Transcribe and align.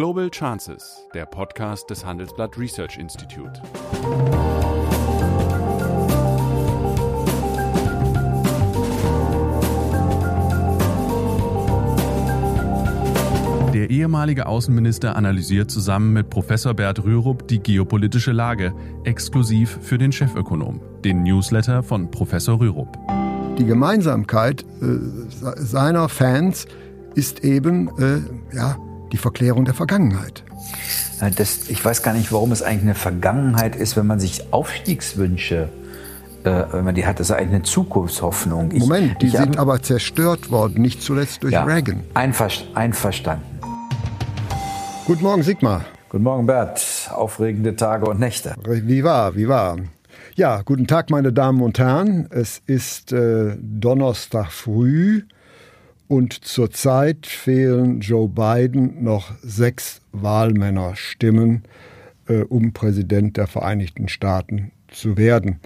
Global 0.00 0.30
Chances, 0.30 1.06
der 1.12 1.26
Podcast 1.26 1.90
des 1.90 2.06
Handelsblatt 2.06 2.56
Research 2.56 2.96
Institute. 2.96 3.60
Der 13.74 13.90
ehemalige 13.90 14.46
Außenminister 14.46 15.16
analysiert 15.16 15.70
zusammen 15.70 16.14
mit 16.14 16.30
Professor 16.30 16.72
Bert 16.72 17.04
Rürup 17.04 17.46
die 17.48 17.58
geopolitische 17.58 18.32
Lage, 18.32 18.72
exklusiv 19.04 19.80
für 19.82 19.98
den 19.98 20.12
Chefökonom, 20.12 20.80
den 21.04 21.24
Newsletter 21.24 21.82
von 21.82 22.10
Professor 22.10 22.58
Rürup. 22.58 22.96
Die 23.58 23.66
Gemeinsamkeit 23.66 24.64
äh, 24.80 24.96
seiner 25.56 26.08
Fans 26.08 26.64
ist 27.14 27.44
eben 27.44 27.90
äh, 27.98 28.56
ja, 28.56 28.78
die 29.12 29.16
Verklärung 29.16 29.64
der 29.64 29.74
Vergangenheit. 29.74 30.44
Das, 31.36 31.68
ich 31.68 31.84
weiß 31.84 32.02
gar 32.02 32.14
nicht, 32.14 32.32
warum 32.32 32.52
es 32.52 32.62
eigentlich 32.62 32.82
eine 32.82 32.94
Vergangenheit 32.94 33.76
ist, 33.76 33.96
wenn 33.96 34.06
man 34.06 34.20
sich 34.20 34.52
Aufstiegswünsche, 34.52 35.68
äh, 36.44 36.62
wenn 36.72 36.84
man 36.84 36.94
die 36.94 37.04
hat, 37.04 37.20
das 37.20 37.28
ist 37.28 37.36
eigentlich 37.36 37.54
eine 37.56 37.62
Zukunftshoffnung. 37.62 38.70
Ich, 38.72 38.80
Moment, 38.80 39.20
die 39.20 39.26
ich, 39.26 39.32
sind 39.32 39.58
aber 39.58 39.82
zerstört 39.82 40.50
worden, 40.50 40.80
nicht 40.80 41.02
zuletzt 41.02 41.42
durch 41.42 41.52
ja, 41.52 41.64
Reagan. 41.64 42.00
Einver 42.14 42.48
einverstanden. 42.74 43.44
Guten 45.06 45.22
Morgen, 45.22 45.42
Sigmar. 45.42 45.84
Guten 46.08 46.24
Morgen, 46.24 46.46
Bert. 46.46 47.10
Aufregende 47.12 47.76
Tage 47.76 48.06
und 48.06 48.18
Nächte. 48.18 48.54
Wie 48.64 49.04
war, 49.04 49.36
wie 49.36 49.48
war? 49.48 49.76
Ja, 50.36 50.62
guten 50.62 50.86
Tag, 50.86 51.10
meine 51.10 51.32
Damen 51.32 51.60
und 51.60 51.78
Herren. 51.78 52.28
Es 52.30 52.62
ist 52.64 53.12
äh, 53.12 53.56
Donnerstag 53.60 54.50
früh. 54.52 55.22
Und 56.10 56.44
zurzeit 56.44 57.24
fehlen 57.24 58.00
Joe 58.00 58.28
Biden 58.28 59.04
noch 59.04 59.30
sechs 59.42 60.00
Wahlmännerstimmen, 60.10 61.62
äh, 62.26 62.38
um 62.38 62.72
Präsident 62.72 63.36
der 63.36 63.46
Vereinigten 63.46 64.08
Staaten 64.08 64.72
zu 64.88 65.16
werden. 65.16 65.60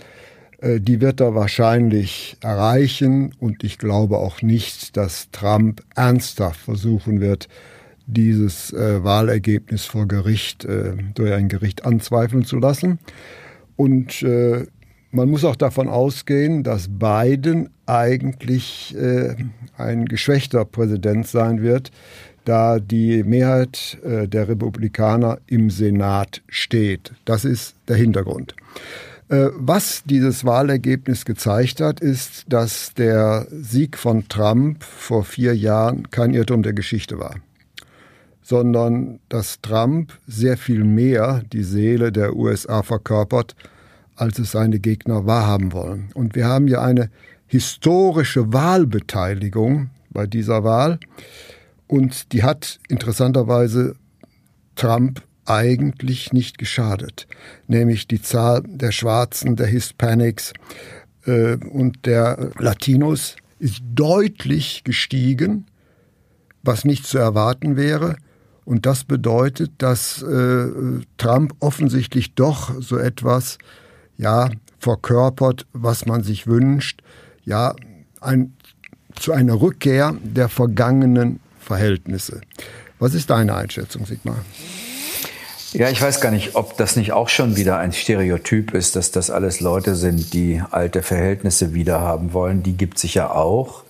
Äh, 0.58 0.80
die 0.80 1.00
wird 1.00 1.22
er 1.22 1.34
wahrscheinlich 1.34 2.36
erreichen 2.42 3.34
und 3.40 3.64
ich 3.64 3.78
glaube 3.78 4.18
auch 4.18 4.42
nicht, 4.42 4.98
dass 4.98 5.30
Trump 5.30 5.82
ernsthaft 5.96 6.60
versuchen 6.60 7.22
wird, 7.22 7.48
dieses 8.06 8.70
äh, 8.74 9.02
Wahlergebnis 9.02 9.86
vor 9.86 10.06
Gericht 10.06 10.66
äh, 10.66 10.92
durch 11.14 11.32
ein 11.32 11.48
Gericht 11.48 11.86
anzweifeln 11.86 12.44
zu 12.44 12.58
lassen. 12.58 12.98
Und 13.76 14.20
äh, 14.20 14.66
man 15.10 15.30
muss 15.30 15.46
auch 15.46 15.56
davon 15.56 15.88
ausgehen, 15.88 16.64
dass 16.64 16.90
Biden 16.90 17.70
eigentlich 17.86 18.94
äh, 18.96 19.34
ein 19.76 20.06
geschwächter 20.06 20.64
Präsident 20.64 21.26
sein 21.26 21.62
wird, 21.62 21.90
da 22.44 22.78
die 22.78 23.22
Mehrheit 23.22 23.98
äh, 24.04 24.28
der 24.28 24.48
Republikaner 24.48 25.38
im 25.46 25.70
Senat 25.70 26.42
steht. 26.48 27.12
Das 27.24 27.44
ist 27.44 27.74
der 27.88 27.96
Hintergrund. 27.96 28.54
Äh, 29.28 29.48
was 29.54 30.02
dieses 30.04 30.44
Wahlergebnis 30.44 31.24
gezeigt 31.24 31.80
hat, 31.80 32.00
ist, 32.00 32.44
dass 32.48 32.92
der 32.94 33.46
Sieg 33.50 33.96
von 33.96 34.28
Trump 34.28 34.82
vor 34.84 35.24
vier 35.24 35.56
Jahren 35.56 36.10
kein 36.10 36.34
Irrtum 36.34 36.62
der 36.62 36.74
Geschichte 36.74 37.18
war, 37.18 37.36
sondern 38.42 39.20
dass 39.30 39.60
Trump 39.62 40.12
sehr 40.26 40.58
viel 40.58 40.84
mehr 40.84 41.42
die 41.52 41.62
Seele 41.62 42.12
der 42.12 42.36
USA 42.36 42.82
verkörpert, 42.82 43.56
als 44.16 44.38
es 44.38 44.52
seine 44.52 44.78
Gegner 44.78 45.26
wahrhaben 45.26 45.72
wollen. 45.72 46.10
Und 46.14 46.34
wir 46.34 46.46
haben 46.46 46.68
ja 46.68 46.82
eine 46.82 47.10
historische 47.54 48.52
Wahlbeteiligung 48.52 49.90
bei 50.10 50.26
dieser 50.26 50.64
Wahl. 50.64 50.98
Und 51.86 52.32
die 52.32 52.42
hat 52.42 52.80
interessanterweise 52.88 53.94
Trump 54.74 55.22
eigentlich 55.44 56.32
nicht 56.32 56.58
geschadet. 56.58 57.28
Nämlich 57.68 58.08
die 58.08 58.20
Zahl 58.20 58.64
der 58.66 58.90
Schwarzen, 58.90 59.54
der 59.54 59.68
Hispanics 59.68 60.52
äh, 61.26 61.54
und 61.54 62.06
der 62.06 62.50
Latinos 62.58 63.36
ist 63.60 63.82
deutlich 63.94 64.82
gestiegen, 64.82 65.66
was 66.64 66.84
nicht 66.84 67.06
zu 67.06 67.18
erwarten 67.18 67.76
wäre. 67.76 68.16
Und 68.64 68.84
das 68.84 69.04
bedeutet, 69.04 69.70
dass 69.78 70.22
äh, 70.22 70.66
Trump 71.18 71.54
offensichtlich 71.60 72.34
doch 72.34 72.74
so 72.80 72.98
etwas 72.98 73.58
ja, 74.16 74.50
verkörpert, 74.80 75.66
was 75.72 76.04
man 76.04 76.24
sich 76.24 76.48
wünscht, 76.48 77.00
ja, 77.44 77.74
ein, 78.20 78.54
zu 79.14 79.32
einer 79.32 79.60
Rückkehr 79.60 80.14
der 80.22 80.48
vergangenen 80.48 81.40
Verhältnisse. 81.60 82.40
Was 82.98 83.14
ist 83.14 83.30
deine 83.30 83.54
Einschätzung, 83.54 84.06
Sigmar? 84.06 84.36
Ja, 85.72 85.90
ich 85.90 86.00
weiß 86.00 86.20
gar 86.20 86.30
nicht, 86.30 86.54
ob 86.54 86.76
das 86.76 86.94
nicht 86.94 87.12
auch 87.12 87.28
schon 87.28 87.56
wieder 87.56 87.78
ein 87.78 87.92
Stereotyp 87.92 88.74
ist, 88.74 88.94
dass 88.94 89.10
das 89.10 89.30
alles 89.30 89.60
Leute 89.60 89.96
sind, 89.96 90.32
die 90.32 90.62
alte 90.70 91.02
Verhältnisse 91.02 91.74
wiederhaben 91.74 92.32
wollen. 92.32 92.62
Die 92.62 92.76
gibt 92.76 93.02
es 93.02 93.12
ja 93.12 93.30
auch. 93.30 93.82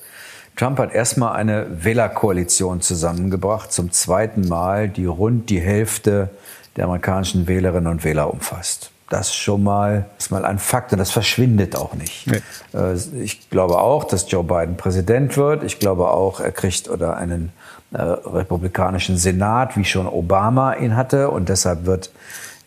Trump 0.57 0.79
hat 0.79 0.95
erstmal 0.95 1.37
eine 1.37 1.85
Wählerkoalition 1.85 2.81
zusammengebracht, 2.81 3.71
zum 3.73 3.93
zweiten 3.93 4.49
Mal, 4.49 4.89
die 4.89 5.05
rund 5.05 5.51
die 5.51 5.61
Hälfte 5.61 6.31
der 6.77 6.85
amerikanischen 6.85 7.49
Wählerinnen 7.49 7.89
und 7.89 8.05
Wähler 8.05 8.33
umfasst 8.33 8.94
das 9.15 9.35
schon 9.35 9.63
mal, 9.63 10.07
ist 10.19 10.31
mal 10.31 10.45
ein 10.45 10.59
Fakt 10.59 10.93
und 10.93 10.99
das 10.99 11.11
verschwindet 11.11 11.77
auch 11.77 11.95
nicht. 11.95 12.27
Nee. 12.27 12.43
Äh, 12.75 12.95
ich 13.23 13.49
glaube 13.49 13.79
auch, 13.79 14.05
dass 14.05 14.31
Joe 14.31 14.45
Biden 14.45 14.77
Präsident 14.77 15.37
wird. 15.37 15.63
Ich 15.63 15.79
glaube 15.79 16.09
auch, 16.11 16.41
er 16.41 16.53
kriegt 16.53 16.91
oder 16.91 17.17
einen 17.17 17.53
äh, 17.93 18.03
republikanischen 18.03 19.17
Senat, 19.17 19.77
wie 19.77 19.85
schon 19.85 20.07
Obama 20.07 20.75
ihn 20.75 20.97
hatte. 20.97 21.31
Und 21.31 21.49
deshalb 21.49 21.87
wird 21.87 22.11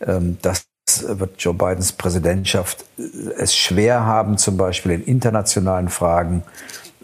ähm, 0.06 0.38
das 0.42 0.66
wird 1.06 1.40
Joe 1.42 1.54
Bidens 1.54 1.92
Präsidentschaft 1.92 2.84
äh, 2.98 3.02
es 3.38 3.54
schwer 3.54 4.06
haben, 4.06 4.38
zum 4.38 4.56
Beispiel 4.56 4.92
in 4.92 5.04
internationalen 5.04 5.88
Fragen 5.88 6.42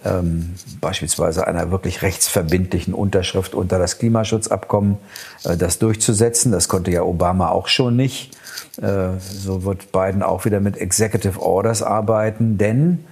ähm, 0.05 0.55
beispielsweise 0.81 1.47
einer 1.47 1.71
wirklich 1.71 2.03
rechtsverbindlichen 2.03 2.95
Unterschrift 2.95 3.55
unter 3.55 3.79
das 3.79 3.99
Klimaschutzabkommen, 3.99 4.99
äh, 5.45 5.57
das 5.57 5.79
durchzusetzen. 5.79 6.53
Das 6.53 6.69
konnte 6.69 6.91
ja 6.91 7.03
Obama 7.03 7.49
auch 7.51 7.69
schon 7.69 7.97
nicht. 7.97 8.37
Äh, 8.79 9.19
so 9.19 9.65
wird 9.65 9.93
Biden 9.93 10.23
auch 10.23 10.45
wieder 10.45 10.61
mit 10.61 10.77
Executive 10.77 11.41
Orders 11.41 11.83
arbeiten, 11.83 12.59
denn 12.59 13.05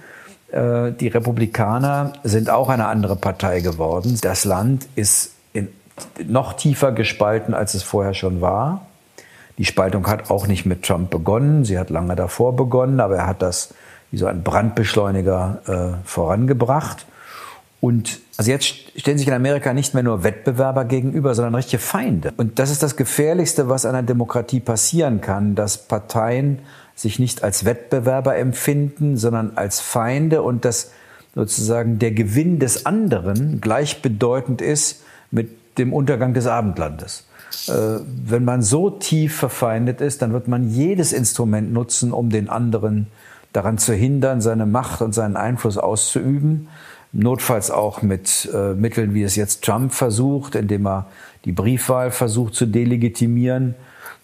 äh, 0.51 0.91
die 0.91 1.07
Republikaner 1.07 2.13
sind 2.23 2.49
auch 2.49 2.69
eine 2.69 2.87
andere 2.87 3.15
Partei 3.15 3.61
geworden. 3.61 4.17
Das 4.21 4.45
Land 4.45 4.87
ist 4.95 5.33
in, 5.53 5.69
noch 6.25 6.53
tiefer 6.53 6.91
gespalten, 6.91 7.53
als 7.53 7.73
es 7.73 7.83
vorher 7.83 8.13
schon 8.13 8.41
war. 8.41 8.87
Die 9.57 9.65
Spaltung 9.65 10.07
hat 10.07 10.31
auch 10.31 10.47
nicht 10.47 10.65
mit 10.65 10.83
Trump 10.83 11.09
begonnen, 11.11 11.63
sie 11.63 11.77
hat 11.77 11.89
lange 11.89 12.15
davor 12.15 12.55
begonnen, 12.55 12.99
aber 12.99 13.17
er 13.17 13.27
hat 13.27 13.41
das 13.41 13.73
wie 14.11 14.17
so 14.17 14.25
ein 14.27 14.43
Brandbeschleuniger 14.43 15.61
äh, 16.03 16.07
vorangebracht. 16.07 17.05
Und 17.83 18.21
also 18.37 18.49
jetzt 18.49 18.65
stellen 18.95 19.17
sich 19.17 19.27
in 19.27 19.33
Amerika 19.33 19.73
nicht 19.73 19.93
mehr 19.93 20.03
nur 20.03 20.23
Wettbewerber 20.23 20.85
gegenüber, 20.85 21.35
sondern 21.35 21.53
richtige 21.53 21.83
Feinde. 21.83 22.31
Und 22.37 22.57
das 22.57 22.71
ist 22.71 22.81
das 22.81 22.95
Gefährlichste, 22.95 23.67
was 23.67 23.85
einer 23.85 24.03
Demokratie 24.03 24.61
passieren 24.61 25.19
kann, 25.19 25.53
dass 25.53 25.79
Parteien 25.79 26.59
sich 26.95 27.19
nicht 27.19 27.43
als 27.43 27.65
Wettbewerber 27.65 28.37
empfinden, 28.37 29.17
sondern 29.17 29.57
als 29.57 29.81
Feinde 29.81 30.43
und 30.43 30.63
dass 30.63 30.91
sozusagen 31.35 31.99
der 31.99 32.11
Gewinn 32.11 32.57
des 32.57 32.85
anderen 32.85 33.59
gleichbedeutend 33.59 34.61
ist 34.61 35.03
mit 35.29 35.77
dem 35.77 35.91
Untergang 35.91 36.33
des 36.33 36.47
Abendlandes. 36.47 37.25
Äh, 37.67 37.99
wenn 38.05 38.45
man 38.45 38.61
so 38.61 38.91
tief 38.91 39.35
verfeindet 39.35 39.99
ist, 39.99 40.21
dann 40.21 40.31
wird 40.31 40.47
man 40.47 40.69
jedes 40.69 41.11
Instrument 41.11 41.73
nutzen, 41.73 42.13
um 42.13 42.29
den 42.29 42.47
anderen 42.47 43.07
daran 43.51 43.77
zu 43.77 43.93
hindern, 43.93 44.39
seine 44.39 44.65
Macht 44.65 45.01
und 45.01 45.13
seinen 45.13 45.35
Einfluss 45.35 45.77
auszuüben 45.77 46.69
notfalls 47.13 47.71
auch 47.71 48.01
mit 48.01 48.49
äh, 48.53 48.73
Mitteln, 48.73 49.13
wie 49.13 49.23
es 49.23 49.35
jetzt 49.35 49.63
Trump 49.63 49.93
versucht, 49.93 50.55
indem 50.55 50.87
er 50.87 51.05
die 51.45 51.51
Briefwahl 51.51 52.11
versucht 52.11 52.55
zu 52.55 52.65
delegitimieren. 52.65 53.75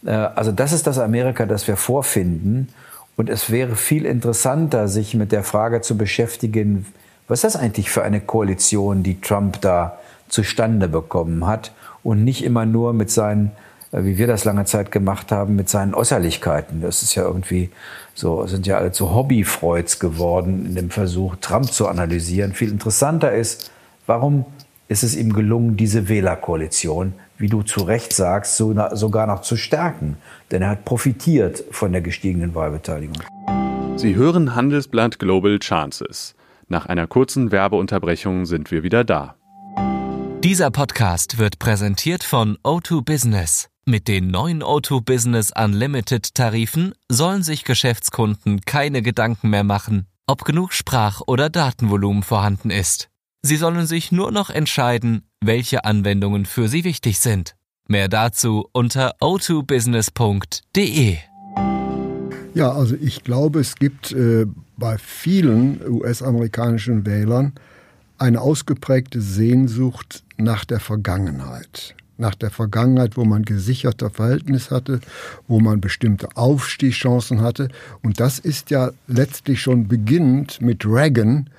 Äh, 0.06 0.12
also 0.12 0.52
das 0.52 0.74
ist 0.74 0.88
das 0.88 0.98
Amerika, 0.98 1.46
das 1.46 1.68
wir 1.68 1.78
vorfinden. 1.78 2.70
Und 3.16 3.30
es 3.30 3.52
wäre 3.52 3.76
viel 3.76 4.06
interessanter, 4.06 4.88
sich 4.88 5.14
mit 5.14 5.32
der 5.32 5.44
Frage 5.44 5.82
zu 5.82 5.98
beschäftigen, 5.98 6.86
was 7.28 7.44
ist 7.44 7.56
das 7.56 7.62
eigentlich 7.62 7.92
für 7.92 8.02
eine 8.02 8.22
Koalition, 8.22 9.04
die 9.04 9.22
Trump 9.22 9.62
da 9.62 10.00
zustande 10.30 10.88
bekommen 10.88 11.46
hat 11.46 11.72
und 12.02 12.24
nicht 12.24 12.44
immer 12.44 12.66
nur 12.66 12.94
mit 12.94 13.12
seinen 13.12 13.52
wie 13.92 14.18
wir 14.18 14.28
das 14.28 14.46
lange 14.46 14.66
Zeit 14.66 14.92
gemacht 14.92 15.32
haben, 15.32 15.56
mit 15.56 15.70
seinen 15.70 15.94
Äußerlichkeiten. 15.94 16.82
Das 16.82 17.02
ist 17.02 17.16
ja 17.16 17.24
irgendwie 17.24 17.70
so, 18.14 18.46
sind 18.46 18.68
ja 18.68 18.78
alle 18.78 18.92
zu 18.92 19.14
Hobbyfreuds 19.14 20.00
geworden 20.00 20.66
in 20.66 20.76
dem 20.76 20.90
Versuch, 20.90 21.36
Trump 21.42 21.72
zu 21.72 21.88
analysieren. 21.88 22.54
Viel 22.54 22.70
interessanter 22.70 23.32
ist, 23.34 23.72
warum 24.06 24.46
ist 24.88 25.04
es 25.04 25.16
ihm 25.16 25.34
gelungen, 25.34 25.78
diese 25.78 26.10
Wählerkoalition, 26.10 27.14
wie 27.38 27.48
du 27.48 27.62
zu 27.62 27.84
Recht 27.84 28.14
sagst, 28.14 28.58
so, 28.58 28.76
sogar 28.94 29.28
noch 29.28 29.42
zu 29.42 29.56
stärken? 29.56 30.18
Denn 30.52 30.62
er 30.62 30.70
hat 30.70 30.86
profitiert 30.86 31.64
von 31.72 31.92
der 31.92 32.02
gestiegenen 32.02 32.56
Wahlbeteiligung. 32.56 33.24
Sie 33.96 34.16
hören 34.16 34.56
Handelsblatt 34.56 35.20
Global 35.20 35.60
Chances. 35.60 36.36
Nach 36.68 36.86
einer 36.86 37.08
kurzen 37.08 37.52
Werbeunterbrechung 37.52 38.46
sind 38.46 38.72
wir 38.72 38.84
wieder 38.84 39.04
da. 39.04 39.36
Dieser 40.44 40.72
Podcast 40.72 41.38
wird 41.38 41.60
präsentiert 41.60 42.24
von 42.24 42.58
O2 42.64 43.04
Business. 43.04 43.68
Mit 43.90 44.08
den 44.08 44.28
neuen 44.28 44.62
O2 44.62 45.02
Business 45.02 45.52
Unlimited 45.52 46.36
Tarifen 46.36 46.94
sollen 47.12 47.42
sich 47.42 47.64
Geschäftskunden 47.64 48.62
keine 48.62 49.02
Gedanken 49.02 49.50
mehr 49.50 49.64
machen, 49.64 50.06
ob 50.28 50.46
genug 50.46 50.74
Sprach- 50.74 51.22
oder 51.26 51.50
Datenvolumen 51.50 52.22
vorhanden 52.22 52.70
ist. 52.70 53.10
Sie 53.42 53.56
sollen 53.56 53.88
sich 53.88 54.12
nur 54.12 54.32
noch 54.32 54.52
entscheiden, 54.52 55.24
welche 55.42 55.86
Anwendungen 55.86 56.46
für 56.46 56.68
sie 56.68 56.84
wichtig 56.84 57.18
sind. 57.18 57.56
Mehr 57.88 58.10
dazu 58.10 58.70
unter 58.74 59.16
o2business.de. 59.22 61.18
Ja, 62.54 62.72
also 62.72 62.96
ich 62.96 63.24
glaube, 63.24 63.60
es 63.60 63.74
gibt 63.74 64.12
äh, 64.12 64.46
bei 64.78 65.00
vielen 65.00 65.82
US-amerikanischen 65.90 67.08
Wählern 67.08 67.54
eine 68.20 68.40
ausgeprägte 68.40 69.20
Sehnsucht 69.20 70.24
nach 70.38 70.64
der 70.64 70.80
Vergangenheit. 70.80 71.96
Nach 72.20 72.36
der 72.36 72.52
Vergangenheit, 72.52 73.18
wo 73.18 73.24
man 73.24 73.44
gesicherte 73.44 74.10
Verhältnis 74.10 74.72
hatte, 74.72 75.00
wo 75.48 75.60
man 75.60 75.82
bestimmte 75.82 76.28
Aufstiegschancen 76.36 77.42
hatte. 77.42 77.70
Und 78.04 78.20
das 78.20 78.40
ist 78.40 78.72
ja 78.72 78.92
letztlich 79.08 79.62
schon 79.62 79.88
beginnend 79.88 80.62
mit 80.62 80.86
Reagan 80.86 81.50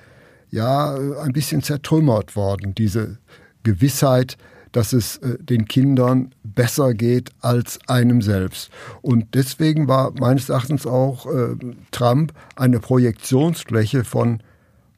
ja 0.51 0.95
ein 1.23 1.33
bisschen 1.33 1.63
zertrümmert 1.63 2.35
worden, 2.35 2.75
diese 2.75 3.17
Gewissheit, 3.63 4.37
dass 4.71 4.93
es 4.93 5.17
äh, 5.17 5.37
den 5.39 5.65
Kindern 5.67 6.31
besser 6.43 6.93
geht 6.93 7.31
als 7.41 7.79
einem 7.87 8.21
selbst. 8.21 8.69
Und 9.01 9.33
deswegen 9.33 9.87
war 9.87 10.13
meines 10.19 10.49
Erachtens 10.49 10.85
auch 10.85 11.25
äh, 11.25 11.55
Trump 11.91 12.33
eine 12.55 12.79
Projektionsfläche 12.79 14.03
von 14.03 14.41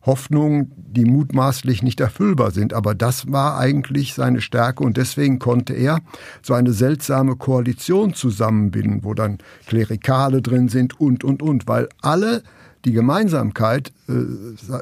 Hoffnungen, 0.06 0.72
die 0.76 1.06
mutmaßlich 1.06 1.82
nicht 1.82 2.00
erfüllbar 2.00 2.52
sind. 2.52 2.74
Aber 2.74 2.94
das 2.94 3.32
war 3.32 3.58
eigentlich 3.58 4.14
seine 4.14 4.42
Stärke 4.42 4.84
und 4.84 4.98
deswegen 4.98 5.40
konnte 5.40 5.74
er 5.74 6.00
so 6.42 6.54
eine 6.54 6.74
seltsame 6.74 7.36
Koalition 7.36 8.14
zusammenbinden, 8.14 9.04
wo 9.04 9.14
dann 9.14 9.38
Klerikale 9.66 10.42
drin 10.42 10.70
sind 10.70 11.00
und, 11.00 11.24
und, 11.24 11.42
und, 11.42 11.68
weil 11.68 11.88
alle 12.02 12.44
die 12.86 12.92
Gemeinsamkeit 12.92 13.94
äh, 14.10 14.14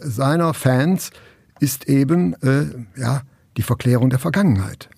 seiner 0.02 0.54
Fans 0.54 1.12
ist 1.60 1.88
eben 1.88 2.34
äh, 2.42 2.66
ja, 3.00 3.22
die 3.58 3.62
Verklärung 3.62 4.10
der 4.10 4.20
Vergangenheit. 4.20 4.90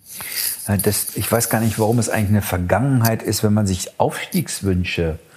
Das, 0.84 1.16
ich 1.16 1.30
weiß 1.30 1.50
gar 1.50 1.60
nicht, 1.60 1.80
warum 1.80 2.00
es 2.00 2.08
eigentlich 2.08 2.30
eine 2.30 2.42
Vergangenheit 2.42 3.24
ist, 3.24 3.44
wenn 3.44 3.54
man 3.54 3.68
sich 3.68 4.00
Aufstiegswünsche 4.00 5.20
äh, 5.20 5.33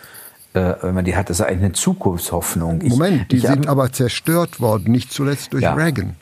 wenn 0.56 0.94
man 0.94 1.04
die 1.04 1.16
hat, 1.16 1.30
das 1.30 1.40
ist 1.40 1.46
eigentlich 1.46 1.64
eine 1.64 1.72
Zukunftshoffnung. 1.72 2.80
Ich, 2.82 2.90
Moment, 2.90 3.30
die 3.30 3.38
sind 3.38 3.68
aber 3.68 3.92
zerstört 3.92 4.60
worden, 4.60 4.90
nicht 4.90 5.12
zuletzt 5.12 5.52
durch 5.52 5.62
ja, 5.62 5.74
Reagan. 5.74 6.16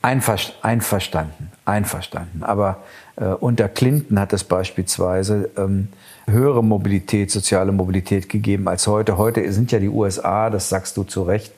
einverstanden, 0.63 1.51
einverstanden. 1.65 2.43
Aber 2.43 2.83
äh, 3.17 3.27
unter 3.27 3.69
Clinton 3.69 4.19
hat 4.19 4.33
es 4.33 4.45
beispielsweise 4.45 5.51
ähm, 5.57 5.89
höhere 6.27 6.63
Mobilität, 6.63 7.31
soziale 7.31 7.73
Mobilität 7.73 8.29
gegeben 8.29 8.69
als 8.69 8.87
heute. 8.87 9.19
Heute 9.19 9.51
sind 9.53 9.73
ja 9.73 9.79
die 9.79 9.89
USA, 9.89 10.51
das 10.51 10.69
sagst 10.69 10.97
du 10.97 11.05
zu 11.05 11.23
Recht, 11.23 11.53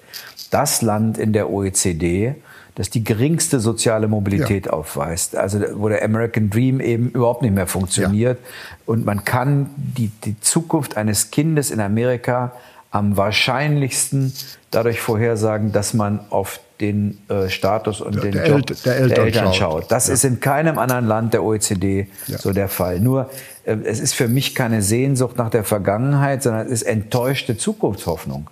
das 0.50 0.82
Land 0.82 1.18
in 1.18 1.32
der 1.32 1.50
OECD, 1.50 2.34
das 2.76 2.90
die 2.90 3.02
geringste 3.02 3.58
soziale 3.58 4.06
Mobilität 4.06 4.66
ja. 4.66 4.72
aufweist. 4.72 5.34
Also 5.34 5.60
wo 5.74 5.88
der 5.88 6.04
American 6.04 6.50
Dream 6.50 6.80
eben 6.80 7.10
überhaupt 7.10 7.42
nicht 7.42 7.54
mehr 7.54 7.66
funktioniert. 7.66 8.38
Ja. 8.38 8.46
Und 8.84 9.04
man 9.04 9.24
kann 9.24 9.70
die, 9.76 10.10
die 10.24 10.38
Zukunft 10.40 10.96
eines 10.96 11.30
Kindes 11.30 11.70
in 11.70 11.80
Amerika 11.80 12.52
am 12.90 13.16
wahrscheinlichsten 13.16 14.32
dadurch 14.70 15.00
vorhersagen, 15.00 15.72
dass 15.72 15.94
man 15.94 16.20
auf 16.30 16.60
den 16.80 17.18
äh, 17.28 17.48
Status 17.48 18.00
und 18.00 18.16
der, 18.16 18.22
den 18.22 18.32
der 18.32 18.48
Job 18.48 18.70
El 18.70 18.76
der 18.84 18.96
Eltern, 18.96 19.08
der 19.08 19.24
Eltern 19.24 19.44
schaut. 19.46 19.56
schaut. 19.56 19.92
Das 19.92 20.08
ja. 20.08 20.14
ist 20.14 20.24
in 20.24 20.40
keinem 20.40 20.78
anderen 20.78 21.06
Land 21.06 21.32
der 21.32 21.42
OECD 21.42 22.08
ja. 22.26 22.38
so 22.38 22.52
der 22.52 22.68
Fall. 22.68 23.00
Nur 23.00 23.30
äh, 23.64 23.76
es 23.84 24.00
ist 24.00 24.14
für 24.14 24.28
mich 24.28 24.54
keine 24.54 24.82
Sehnsucht 24.82 25.38
nach 25.38 25.50
der 25.50 25.64
Vergangenheit, 25.64 26.42
sondern 26.42 26.66
es 26.66 26.72
ist 26.72 26.82
enttäuschte 26.82 27.56
Zukunftshoffnung. 27.56 28.50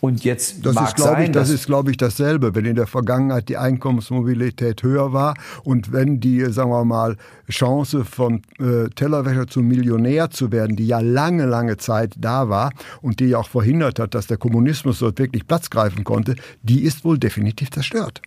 Und 0.00 0.24
jetzt 0.24 0.64
das 0.64 0.74
mag 0.74 0.96
ist, 0.96 1.02
sein, 1.02 1.24
ich, 1.24 1.30
das 1.32 1.48
ist, 1.48 1.66
glaube 1.66 1.90
ich, 1.90 1.96
dasselbe. 1.96 2.54
Wenn 2.54 2.66
in 2.66 2.76
der 2.76 2.86
Vergangenheit 2.86 3.48
die 3.48 3.56
Einkommensmobilität 3.56 4.82
höher 4.82 5.12
war 5.12 5.34
und 5.64 5.90
wenn 5.92 6.20
die, 6.20 6.44
sagen 6.52 6.70
wir 6.70 6.84
mal, 6.84 7.16
Chance 7.50 8.04
von 8.04 8.42
äh, 8.58 8.88
Tellerwäscher 8.94 9.46
zum 9.46 9.66
Millionär 9.66 10.30
zu 10.30 10.52
werden, 10.52 10.76
die 10.76 10.86
ja 10.86 11.00
lange, 11.00 11.46
lange 11.46 11.78
Zeit 11.78 12.12
da 12.18 12.48
war 12.48 12.72
und 13.00 13.20
die 13.20 13.26
ja 13.26 13.38
auch 13.38 13.48
verhindert 13.48 13.98
hat, 13.98 14.14
dass 14.14 14.26
der 14.26 14.36
Kommunismus 14.36 14.98
dort 14.98 15.18
wirklich 15.18 15.46
Platz 15.46 15.55
greifen 15.70 16.04
konnte, 16.04 16.36
die 16.62 16.82
ist 16.82 17.04
wohl 17.04 17.18
definitiv 17.18 17.70
zerstört. 17.70 18.22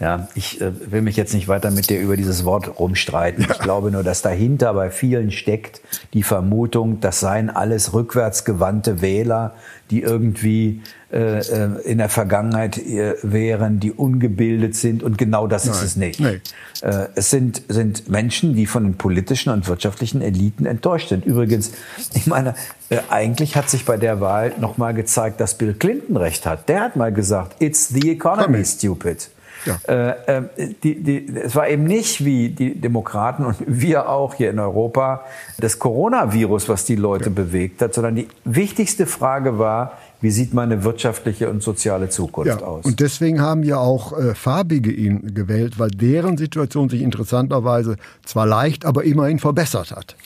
Ja, 0.00 0.28
ich 0.34 0.60
äh, 0.60 0.72
will 0.90 1.02
mich 1.02 1.16
jetzt 1.16 1.34
nicht 1.34 1.46
weiter 1.46 1.70
mit 1.70 1.88
dir 1.88 2.00
über 2.00 2.16
dieses 2.16 2.44
Wort 2.44 2.78
rumstreiten. 2.78 3.44
Ja. 3.44 3.52
Ich 3.52 3.58
glaube 3.60 3.90
nur, 3.90 4.02
dass 4.02 4.22
dahinter 4.22 4.74
bei 4.74 4.90
vielen 4.90 5.30
steckt 5.30 5.80
die 6.12 6.22
Vermutung, 6.22 7.00
das 7.00 7.20
seien 7.20 7.48
alles 7.48 7.92
rückwärtsgewandte 7.92 9.00
Wähler, 9.00 9.54
die 9.90 10.02
irgendwie 10.02 10.82
äh, 11.12 11.38
äh 11.38 11.80
in 11.84 11.98
der 11.98 12.08
Vergangenheit 12.08 12.76
äh, 12.78 13.14
wären, 13.22 13.78
die 13.78 13.92
ungebildet 13.92 14.74
sind. 14.74 15.04
Und 15.04 15.16
genau 15.16 15.46
das 15.46 15.66
Nein. 15.66 15.74
ist 15.74 15.82
es 15.82 15.96
nicht. 15.96 16.18
Nee. 16.18 16.40
Äh, 16.82 17.06
es 17.14 17.30
sind, 17.30 17.62
sind 17.68 18.08
Menschen, 18.08 18.54
die 18.54 18.66
von 18.66 18.82
den 18.82 18.94
politischen 18.96 19.50
und 19.52 19.68
wirtschaftlichen 19.68 20.22
Eliten 20.22 20.66
enttäuscht 20.66 21.10
sind. 21.10 21.24
Übrigens, 21.24 21.70
ich 22.14 22.26
meine, 22.26 22.54
äh, 22.90 22.98
eigentlich 23.10 23.54
hat 23.54 23.70
sich 23.70 23.84
bei 23.84 23.96
der 23.96 24.20
Wahl 24.20 24.54
nochmal 24.58 24.92
gezeigt, 24.92 25.40
dass 25.40 25.56
Bill 25.56 25.74
Clinton 25.74 26.16
recht 26.16 26.46
hat. 26.46 26.68
Der 26.68 26.80
hat 26.80 26.96
mal 26.96 27.12
gesagt, 27.12 27.62
it's 27.62 27.88
the 27.88 28.10
economy, 28.10 28.64
stupid. 28.64 29.28
Ja. 29.64 29.78
Äh, 29.86 30.38
äh, 30.38 30.74
die, 30.82 31.02
die, 31.02 31.36
es 31.36 31.54
war 31.54 31.68
eben 31.68 31.84
nicht 31.84 32.24
wie 32.24 32.50
die 32.50 32.80
Demokraten 32.80 33.44
und 33.44 33.56
wir 33.66 34.08
auch 34.08 34.34
hier 34.34 34.50
in 34.50 34.58
Europa 34.58 35.24
das 35.58 35.78
Coronavirus, 35.78 36.68
was 36.68 36.84
die 36.84 36.96
Leute 36.96 37.26
ja. 37.26 37.30
bewegt 37.30 37.82
hat, 37.82 37.94
sondern 37.94 38.16
die 38.16 38.28
wichtigste 38.44 39.06
Frage 39.06 39.58
war, 39.58 39.98
wie 40.20 40.30
sieht 40.30 40.54
meine 40.54 40.84
wirtschaftliche 40.84 41.50
und 41.50 41.62
soziale 41.62 42.08
Zukunft 42.08 42.60
ja, 42.60 42.66
aus? 42.66 42.84
Und 42.84 43.00
deswegen 43.00 43.42
haben 43.42 43.62
ja 43.62 43.76
auch 43.76 44.18
äh, 44.18 44.34
Farbige 44.34 44.90
ihn 44.90 45.34
gewählt, 45.34 45.78
weil 45.78 45.90
deren 45.90 46.38
Situation 46.38 46.88
sich 46.88 47.02
interessanterweise 47.02 47.96
zwar 48.24 48.46
leicht, 48.46 48.86
aber 48.86 49.04
immerhin 49.04 49.38
verbessert 49.38 49.90
hat. 49.90 50.16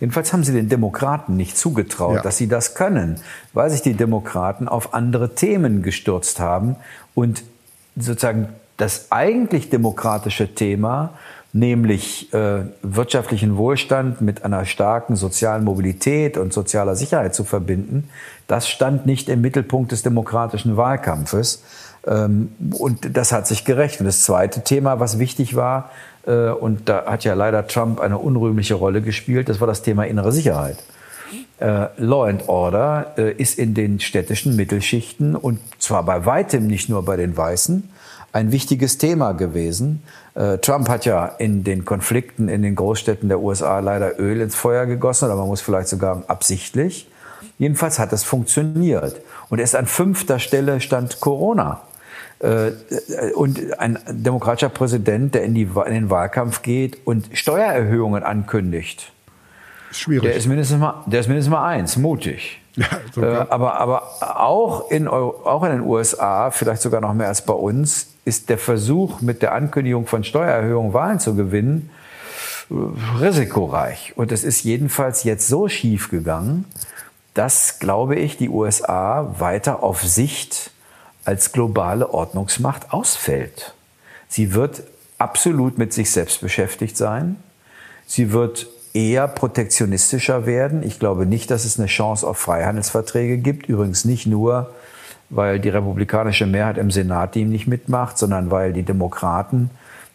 Jedenfalls 0.00 0.32
haben 0.32 0.44
sie 0.44 0.52
den 0.52 0.68
Demokraten 0.68 1.36
nicht 1.36 1.56
zugetraut, 1.56 2.16
ja. 2.16 2.22
dass 2.22 2.36
sie 2.36 2.46
das 2.46 2.74
können, 2.74 3.20
weil 3.52 3.70
sich 3.70 3.82
die 3.82 3.94
Demokraten 3.94 4.68
auf 4.68 4.94
andere 4.94 5.34
Themen 5.34 5.82
gestürzt 5.82 6.40
haben 6.40 6.76
und 7.14 7.42
sozusagen 7.96 8.48
das 8.78 9.08
eigentlich 9.10 9.68
demokratische 9.68 10.54
Thema, 10.54 11.10
nämlich 11.52 12.32
äh, 12.32 12.62
wirtschaftlichen 12.82 13.56
Wohlstand 13.56 14.20
mit 14.20 14.44
einer 14.44 14.64
starken 14.64 15.16
sozialen 15.16 15.64
Mobilität 15.64 16.38
und 16.38 16.52
sozialer 16.52 16.94
Sicherheit 16.94 17.34
zu 17.34 17.44
verbinden, 17.44 18.08
das 18.46 18.68
stand 18.68 19.04
nicht 19.04 19.28
im 19.28 19.40
Mittelpunkt 19.40 19.92
des 19.92 20.02
demokratischen 20.02 20.76
Wahlkampfes. 20.76 21.62
Ähm, 22.06 22.52
und 22.78 23.16
das 23.16 23.32
hat 23.32 23.46
sich 23.46 23.64
gerecht. 23.64 24.00
Und 24.00 24.06
das 24.06 24.24
zweite 24.24 24.62
Thema, 24.62 25.00
was 25.00 25.18
wichtig 25.18 25.56
war, 25.56 25.90
äh, 26.26 26.50
und 26.50 26.88
da 26.88 27.06
hat 27.06 27.24
ja 27.24 27.34
leider 27.34 27.66
Trump 27.66 28.00
eine 28.00 28.18
unrühmliche 28.18 28.74
Rolle 28.74 29.02
gespielt, 29.02 29.48
das 29.48 29.60
war 29.60 29.66
das 29.66 29.82
Thema 29.82 30.04
innere 30.04 30.32
Sicherheit. 30.32 30.78
Äh, 31.58 31.88
Law 31.96 32.28
and 32.28 32.48
Order 32.48 33.14
äh, 33.16 33.32
ist 33.32 33.58
in 33.58 33.74
den 33.74 33.98
städtischen 33.98 34.54
Mittelschichten 34.54 35.34
und 35.34 35.58
zwar 35.78 36.04
bei 36.04 36.24
weitem 36.24 36.68
nicht 36.68 36.88
nur 36.88 37.04
bei 37.04 37.16
den 37.16 37.36
Weißen, 37.36 37.90
ein 38.32 38.52
wichtiges 38.52 38.98
Thema 38.98 39.32
gewesen. 39.32 40.02
Äh, 40.34 40.58
Trump 40.58 40.88
hat 40.88 41.04
ja 41.04 41.26
in 41.26 41.64
den 41.64 41.84
Konflikten 41.84 42.48
in 42.48 42.62
den 42.62 42.74
Großstädten 42.76 43.28
der 43.28 43.40
USA 43.40 43.80
leider 43.80 44.18
Öl 44.20 44.40
ins 44.40 44.54
Feuer 44.54 44.86
gegossen, 44.86 45.26
oder 45.26 45.36
man 45.36 45.46
muss 45.48 45.60
vielleicht 45.60 45.88
sogar 45.88 46.22
absichtlich. 46.28 47.08
Jedenfalls 47.58 47.98
hat 47.98 48.12
es 48.12 48.24
funktioniert. 48.24 49.20
Und 49.48 49.58
erst 49.58 49.76
an 49.76 49.86
fünfter 49.86 50.38
Stelle 50.38 50.80
stand 50.80 51.20
Corona. 51.20 51.80
Äh, 52.40 52.70
und 53.34 53.78
ein 53.80 53.98
demokratischer 54.08 54.68
Präsident, 54.68 55.34
der 55.34 55.42
in, 55.42 55.54
die, 55.54 55.62
in 55.62 55.92
den 55.92 56.10
Wahlkampf 56.10 56.62
geht 56.62 56.98
und 57.06 57.28
Steuererhöhungen 57.32 58.22
ankündigt. 58.22 59.12
Schwierig. 59.90 60.22
Der 60.22 60.34
ist 60.34 60.46
mindestens 60.46 60.78
mal, 60.78 61.02
der 61.06 61.20
ist 61.20 61.28
mindestens 61.28 61.50
mal 61.50 61.66
eins, 61.66 61.96
mutig. 61.96 62.60
Ja, 62.76 62.86
äh, 63.16 63.46
aber, 63.48 63.74
aber 63.80 64.38
auch, 64.40 64.90
in, 64.90 65.08
auch 65.08 65.64
in 65.64 65.70
den 65.70 65.80
USA, 65.80 66.50
vielleicht 66.50 66.82
sogar 66.82 67.00
noch 67.00 67.12
mehr 67.14 67.28
als 67.28 67.44
bei 67.44 67.52
uns, 67.52 68.08
ist 68.24 68.48
der 68.50 68.58
Versuch, 68.58 69.20
mit 69.20 69.42
der 69.42 69.52
Ankündigung 69.52 70.06
von 70.06 70.22
Steuererhöhungen 70.22 70.92
Wahlen 70.92 71.18
zu 71.18 71.34
gewinnen, 71.34 71.90
risikoreich. 73.20 74.12
Und 74.16 74.30
es 74.30 74.44
ist 74.44 74.62
jedenfalls 74.62 75.24
jetzt 75.24 75.48
so 75.48 75.68
schief 75.68 76.10
gegangen, 76.10 76.66
dass, 77.34 77.78
glaube 77.78 78.16
ich, 78.16 78.36
die 78.36 78.48
USA 78.48 79.34
weiter 79.38 79.82
auf 79.82 80.02
Sicht 80.02 80.70
als 81.24 81.52
globale 81.52 82.12
Ordnungsmacht 82.12 82.92
ausfällt. 82.92 83.74
Sie 84.28 84.54
wird 84.54 84.82
absolut 85.18 85.78
mit 85.78 85.92
sich 85.92 86.10
selbst 86.10 86.40
beschäftigt 86.40 86.96
sein. 86.96 87.36
Sie 88.06 88.32
wird 88.32 88.68
eher 88.98 89.28
protektionistischer 89.28 90.44
werden. 90.44 90.82
Ich 90.82 90.98
glaube 90.98 91.24
nicht, 91.24 91.52
dass 91.52 91.64
es 91.64 91.78
eine 91.78 91.86
Chance 91.86 92.26
auf 92.26 92.36
Freihandelsverträge 92.38 93.38
gibt. 93.38 93.66
Übrigens 93.68 94.04
nicht 94.04 94.26
nur, 94.26 94.74
weil 95.30 95.60
die 95.60 95.68
republikanische 95.68 96.46
Mehrheit 96.46 96.78
im 96.78 96.90
Senat 96.90 97.36
ihm 97.36 97.48
nicht 97.48 97.68
mitmacht, 97.68 98.18
sondern 98.18 98.50
weil 98.50 98.72
die 98.72 98.82
Demokraten 98.82 99.70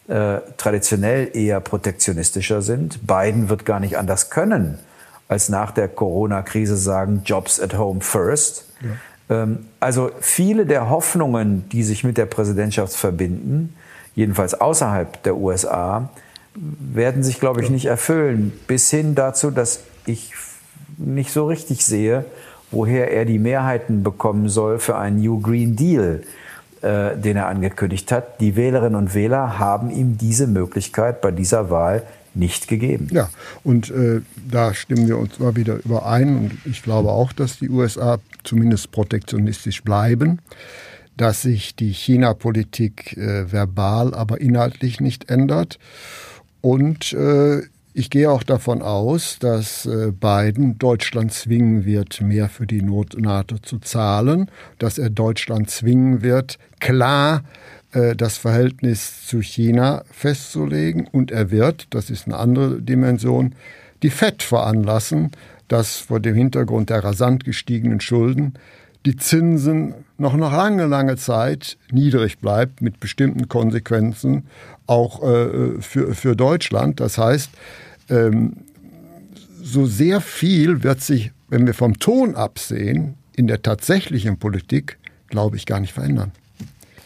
äh, 0.06 0.40
traditionell 0.58 1.30
eher 1.34 1.60
protektionistischer 1.60 2.60
sind. 2.60 3.06
Biden 3.06 3.48
wird 3.48 3.64
gar 3.64 3.80
nicht 3.80 3.96
anders 3.96 4.28
können, 4.28 4.78
als 5.28 5.48
nach 5.48 5.70
der 5.70 5.88
Corona-Krise 5.88 6.76
sagen, 6.76 7.22
Jobs 7.24 7.60
at 7.60 7.78
home 7.78 8.02
first. 8.02 8.66
Ja. 9.30 9.44
Ähm, 9.44 9.60
also 9.80 10.10
viele 10.20 10.66
der 10.66 10.90
Hoffnungen, 10.90 11.66
die 11.70 11.84
sich 11.84 12.04
mit 12.04 12.18
der 12.18 12.26
Präsidentschaft 12.26 12.94
verbinden, 12.94 13.74
jedenfalls 14.14 14.52
außerhalb 14.52 15.22
der 15.22 15.36
USA, 15.36 16.10
werden 16.54 17.22
sich, 17.22 17.40
glaube 17.40 17.62
ich, 17.62 17.70
nicht 17.70 17.86
erfüllen. 17.86 18.52
Bis 18.66 18.90
hin 18.90 19.14
dazu, 19.14 19.50
dass 19.50 19.80
ich 20.06 20.32
nicht 20.96 21.32
so 21.32 21.46
richtig 21.46 21.84
sehe, 21.84 22.24
woher 22.70 23.10
er 23.10 23.24
die 23.24 23.38
Mehrheiten 23.38 24.02
bekommen 24.02 24.48
soll 24.48 24.78
für 24.78 24.96
einen 24.96 25.20
New 25.20 25.40
Green 25.40 25.76
Deal, 25.76 26.22
äh, 26.82 27.16
den 27.16 27.36
er 27.36 27.46
angekündigt 27.46 28.12
hat. 28.12 28.40
Die 28.40 28.56
Wählerinnen 28.56 28.96
und 28.96 29.14
Wähler 29.14 29.58
haben 29.58 29.90
ihm 29.90 30.18
diese 30.18 30.46
Möglichkeit 30.46 31.20
bei 31.20 31.30
dieser 31.30 31.70
Wahl 31.70 32.02
nicht 32.34 32.68
gegeben. 32.68 33.08
Ja, 33.12 33.30
und 33.62 33.90
äh, 33.90 34.20
da 34.50 34.74
stimmen 34.74 35.06
wir 35.06 35.18
uns 35.18 35.38
mal 35.38 35.54
wieder 35.56 35.76
überein. 35.84 36.36
Und 36.36 36.58
ich 36.64 36.82
glaube 36.82 37.10
auch, 37.10 37.32
dass 37.32 37.58
die 37.58 37.70
USA 37.70 38.18
zumindest 38.42 38.90
protektionistisch 38.90 39.82
bleiben, 39.82 40.40
dass 41.16 41.42
sich 41.42 41.76
die 41.76 41.92
China-Politik 41.92 43.16
äh, 43.16 43.52
verbal, 43.52 44.14
aber 44.14 44.40
inhaltlich 44.40 45.00
nicht 45.00 45.30
ändert. 45.30 45.78
Und 46.64 47.12
äh, 47.12 47.60
ich 47.92 48.08
gehe 48.08 48.30
auch 48.30 48.42
davon 48.42 48.80
aus, 48.80 49.38
dass 49.38 49.84
äh, 49.84 50.12
Biden 50.18 50.78
Deutschland 50.78 51.30
zwingen 51.30 51.84
wird, 51.84 52.22
mehr 52.22 52.48
für 52.48 52.66
die 52.66 52.80
NATO 52.80 53.58
zu 53.58 53.80
zahlen, 53.80 54.50
dass 54.78 54.96
er 54.96 55.10
Deutschland 55.10 55.68
zwingen 55.68 56.22
wird, 56.22 56.58
klar 56.80 57.44
äh, 57.92 58.16
das 58.16 58.38
Verhältnis 58.38 59.26
zu 59.26 59.42
China 59.42 60.04
festzulegen. 60.10 61.06
Und 61.06 61.32
er 61.32 61.50
wird, 61.50 61.88
das 61.90 62.08
ist 62.08 62.24
eine 62.24 62.38
andere 62.38 62.80
Dimension, 62.80 63.54
die 64.02 64.08
FED 64.08 64.42
veranlassen, 64.42 65.32
dass 65.68 65.98
vor 65.98 66.18
dem 66.18 66.34
Hintergrund 66.34 66.88
der 66.88 67.04
rasant 67.04 67.44
gestiegenen 67.44 68.00
Schulden 68.00 68.54
die 69.06 69.16
Zinsen 69.16 69.94
noch 70.16 70.34
eine 70.34 70.48
lange, 70.48 70.86
lange 70.86 71.16
Zeit 71.16 71.76
niedrig 71.90 72.38
bleibt 72.38 72.80
mit 72.80 73.00
bestimmten 73.00 73.48
Konsequenzen 73.48 74.46
auch 74.86 75.22
äh, 75.22 75.80
für, 75.80 76.14
für 76.14 76.36
Deutschland. 76.36 77.00
Das 77.00 77.18
heißt, 77.18 77.50
ähm, 78.08 78.54
so 79.62 79.86
sehr 79.86 80.20
viel 80.20 80.82
wird 80.82 81.00
sich, 81.00 81.32
wenn 81.48 81.66
wir 81.66 81.74
vom 81.74 81.98
Ton 81.98 82.34
absehen, 82.34 83.14
in 83.36 83.46
der 83.46 83.62
tatsächlichen 83.62 84.38
Politik, 84.38 84.98
glaube 85.28 85.56
ich, 85.56 85.66
gar 85.66 85.80
nicht 85.80 85.92
verändern. 85.92 86.32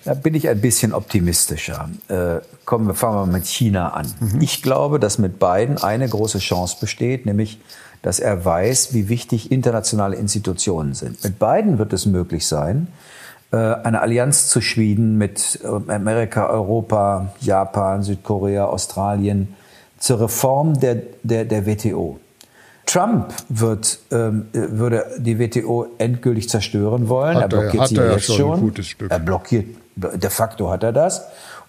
Da 0.09 0.15
bin 0.15 0.35
ich 0.35 0.49
ein 0.49 0.63
bisschen 0.63 0.95
optimistischer. 0.95 1.91
Äh, 2.09 2.41
kommen 2.65 2.87
wir, 2.87 2.95
fangen 2.95 3.17
wir 3.17 3.27
mit 3.27 3.45
China 3.45 3.91
an. 3.91 4.11
Mhm. 4.21 4.41
Ich 4.41 4.63
glaube, 4.63 4.99
dass 4.99 5.19
mit 5.19 5.39
Biden 5.39 5.77
eine 5.77 6.09
große 6.09 6.39
Chance 6.39 6.79
besteht, 6.81 7.27
nämlich, 7.27 7.61
dass 8.01 8.19
er 8.19 8.43
weiß, 8.43 8.95
wie 8.95 9.11
wichtig 9.11 9.53
internationale 9.53 10.17
Institutionen 10.17 10.95
sind. 10.95 11.23
Mit 11.23 11.39
Biden 11.39 11.77
wird 11.77 11.93
es 11.93 12.07
möglich 12.07 12.47
sein, 12.47 12.87
äh, 13.51 13.59
eine 13.59 14.01
Allianz 14.01 14.49
zu 14.49 14.63
schmieden 14.63 15.19
mit 15.19 15.61
äh, 15.63 15.93
Amerika, 15.93 16.47
Europa, 16.47 17.35
Japan, 17.41 18.03
Südkorea, 18.03 18.65
Australien, 18.65 19.57
zur 19.99 20.21
Reform 20.23 20.81
der, 20.81 21.03
der, 21.23 21.45
der 21.45 21.67
WTO. 21.67 22.19
Trump 22.89 23.35
wird, 23.51 23.99
ähm, 24.11 24.47
würde 24.53 25.05
die 25.19 25.39
WTO 25.39 25.89
endgültig 25.99 26.49
zerstören 26.49 27.09
wollen. 27.11 27.37
Hat 27.37 27.53
er 27.53 27.61
blockiert 27.61 27.83
er, 27.83 27.87
sie 27.87 27.95
ja 27.97 28.13
jetzt 28.13 28.35
schon. 28.35 28.73
Er 29.11 29.19
blockiert, 29.19 29.67
de 29.95 30.31
facto 30.31 30.71
hat 30.71 30.83
er 30.83 30.93
das. 30.93 31.23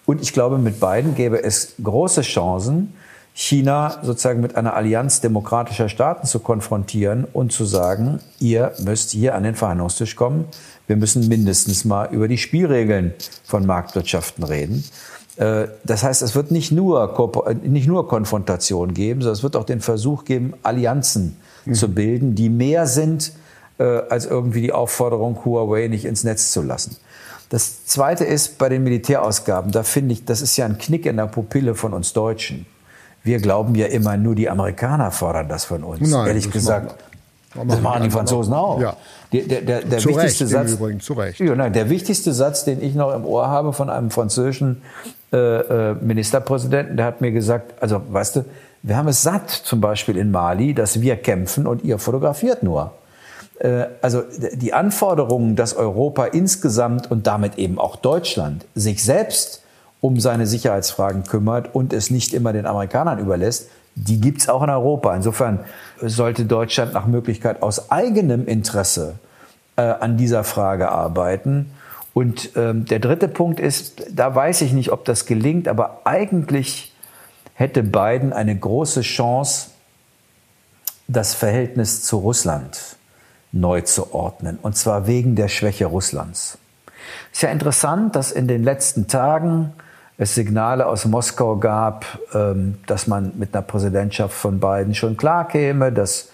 Und 0.05 0.21
ich 0.21 0.31
glaube, 0.31 0.57
mit 0.57 0.79
beiden 0.79 1.15
gäbe 1.15 1.43
es 1.43 1.73
große 1.83 2.21
Chancen, 2.21 2.93
China 3.33 3.99
sozusagen 4.01 4.39
mit 4.39 4.55
einer 4.55 4.75
Allianz 4.75 5.19
demokratischer 5.19 5.89
Staaten 5.89 6.25
zu 6.25 6.39
konfrontieren 6.39 7.25
und 7.31 7.51
zu 7.51 7.65
sagen, 7.65 8.19
ihr 8.39 8.71
müsst 8.79 9.11
hier 9.11 9.35
an 9.35 9.43
den 9.43 9.55
Verhandlungstisch 9.55 10.15
kommen. 10.15 10.45
Wir 10.87 10.95
müssen 10.95 11.27
mindestens 11.27 11.83
mal 11.83 12.07
über 12.11 12.29
die 12.29 12.37
Spielregeln 12.37 13.13
von 13.43 13.65
Marktwirtschaften 13.65 14.43
reden. 14.45 14.85
Äh, 15.39 15.69
das 15.85 16.03
heißt, 16.03 16.21
es 16.21 16.35
wird 16.35 16.51
nicht 16.51 16.71
nur, 16.71 17.45
äh, 17.47 17.53
nicht 17.55 17.87
nur 17.87 18.07
Konfrontation 18.07 18.93
geben, 18.93 19.21
sondern 19.21 19.33
es 19.33 19.43
wird 19.43 19.55
auch 19.55 19.63
den 19.63 19.79
Versuch 19.79 20.25
geben, 20.25 20.53
Allianzen 20.63 21.37
mhm. 21.65 21.73
zu 21.73 21.87
bilden, 21.87 22.35
die 22.35 22.49
mehr 22.49 22.85
sind 22.85 23.31
äh, 23.77 23.83
als 23.83 24.25
irgendwie 24.25 24.61
die 24.61 24.73
Aufforderung, 24.73 25.45
Huawei 25.45 25.87
nicht 25.87 26.03
ins 26.03 26.25
Netz 26.25 26.51
zu 26.51 26.61
lassen. 26.61 26.97
Das 27.47 27.85
Zweite 27.85 28.25
ist 28.25 28.57
bei 28.57 28.69
den 28.69 28.83
Militärausgaben, 28.83 29.71
da 29.71 29.83
finde 29.83 30.13
ich, 30.13 30.25
das 30.25 30.41
ist 30.41 30.57
ja 30.57 30.65
ein 30.65 30.77
Knick 30.77 31.05
in 31.05 31.17
der 31.17 31.27
Pupille 31.27 31.73
von 31.73 31.93
uns 31.93 32.13
Deutschen. 32.13 32.65
Wir 33.23 33.39
glauben 33.39 33.75
ja 33.75 33.87
immer, 33.87 34.17
nur 34.17 34.35
die 34.35 34.49
Amerikaner 34.49 35.11
fordern 35.11 35.47
das 35.47 35.65
von 35.65 35.83
uns. 35.83 36.09
Nein, 36.09 36.27
Ehrlich 36.27 36.51
gesagt, 36.51 36.95
das 37.55 37.81
machen 37.81 38.03
die 38.03 38.09
Franzosen 38.09 38.53
auch. 38.53 38.79
Ja. 38.79 38.95
Der, 39.31 39.61
der, 39.61 39.81
der, 39.81 39.99
zu 39.99 40.09
wichtigste 40.09 40.45
Recht, 40.45 40.53
Satz, 40.53 40.71
Übrigen, 40.73 40.99
zu 40.99 41.13
Recht. 41.13 41.39
Ja, 41.39 41.55
nein, 41.55 41.73
der 41.73 41.89
wichtigste 41.89 42.33
Satz, 42.33 42.63
den 42.63 42.81
ich 42.81 42.95
noch 42.95 43.13
im 43.13 43.25
Ohr 43.25 43.47
habe 43.47 43.73
von 43.73 43.89
einem 43.89 44.11
französischen 44.11 44.81
äh, 45.31 45.37
äh, 45.37 45.95
Ministerpräsidenten, 45.95 46.97
der 46.97 47.05
hat 47.05 47.21
mir 47.21 47.31
gesagt, 47.31 47.81
also 47.81 48.01
weißt 48.09 48.37
du, 48.37 48.45
wir 48.81 48.97
haben 48.97 49.07
es 49.07 49.23
satt, 49.23 49.49
zum 49.49 49.81
Beispiel 49.81 50.17
in 50.17 50.31
Mali, 50.31 50.73
dass 50.73 51.01
wir 51.01 51.15
kämpfen 51.17 51.67
und 51.67 51.83
ihr 51.83 51.99
fotografiert 51.99 52.63
nur. 52.63 52.91
Äh, 53.59 53.85
also 54.01 54.23
die 54.53 54.73
Anforderungen, 54.73 55.55
dass 55.55 55.75
Europa 55.75 56.25
insgesamt 56.25 57.11
und 57.11 57.27
damit 57.27 57.57
eben 57.57 57.77
auch 57.77 57.95
Deutschland 57.95 58.65
sich 58.75 59.03
selbst 59.03 59.63
um 60.01 60.19
seine 60.19 60.47
Sicherheitsfragen 60.47 61.23
kümmert 61.23 61.75
und 61.75 61.93
es 61.93 62.09
nicht 62.09 62.33
immer 62.33 62.53
den 62.53 62.65
Amerikanern 62.65 63.19
überlässt, 63.19 63.69
die 63.95 64.21
gibt 64.21 64.41
es 64.41 64.49
auch 64.49 64.63
in 64.63 64.69
Europa. 64.69 65.15
Insofern 65.15 65.59
sollte 66.01 66.45
Deutschland 66.45 66.93
nach 66.93 67.05
Möglichkeit 67.05 67.61
aus 67.61 67.91
eigenem 67.91 68.47
Interesse 68.47 69.15
äh, 69.75 69.81
an 69.81 70.17
dieser 70.17 70.43
Frage 70.43 70.89
arbeiten. 70.89 71.71
Und 72.13 72.51
ähm, 72.55 72.85
der 72.85 72.99
dritte 72.99 73.27
Punkt 73.27 73.59
ist, 73.59 74.05
da 74.11 74.33
weiß 74.33 74.61
ich 74.61 74.73
nicht, 74.73 74.91
ob 74.91 75.05
das 75.05 75.25
gelingt, 75.25 75.67
aber 75.67 76.01
eigentlich 76.05 76.93
hätte 77.53 77.83
Biden 77.83 78.33
eine 78.33 78.57
große 78.57 79.01
Chance, 79.01 79.71
das 81.07 81.33
Verhältnis 81.33 82.03
zu 82.03 82.17
Russland 82.17 82.97
neu 83.51 83.81
zu 83.81 84.13
ordnen. 84.13 84.59
Und 84.61 84.77
zwar 84.77 85.07
wegen 85.07 85.35
der 85.35 85.47
Schwäche 85.47 85.87
Russlands. 85.87 86.57
Es 87.31 87.39
ist 87.39 87.41
ja 87.41 87.49
interessant, 87.49 88.15
dass 88.15 88.31
in 88.31 88.47
den 88.47 88.63
letzten 88.63 89.07
Tagen 89.07 89.73
es 90.19 90.35
Signale 90.35 90.85
aus 90.85 91.05
Moskau 91.05 91.55
gab, 91.55 92.05
ähm, 92.35 92.75
dass 92.85 93.07
man 93.07 93.31
mit 93.37 93.55
einer 93.55 93.63
Präsidentschaft 93.63 94.35
von 94.35 94.59
Biden 94.59 94.93
schon 94.93 95.17
klar 95.17 95.47
käme, 95.47 95.91
dass 95.91 96.29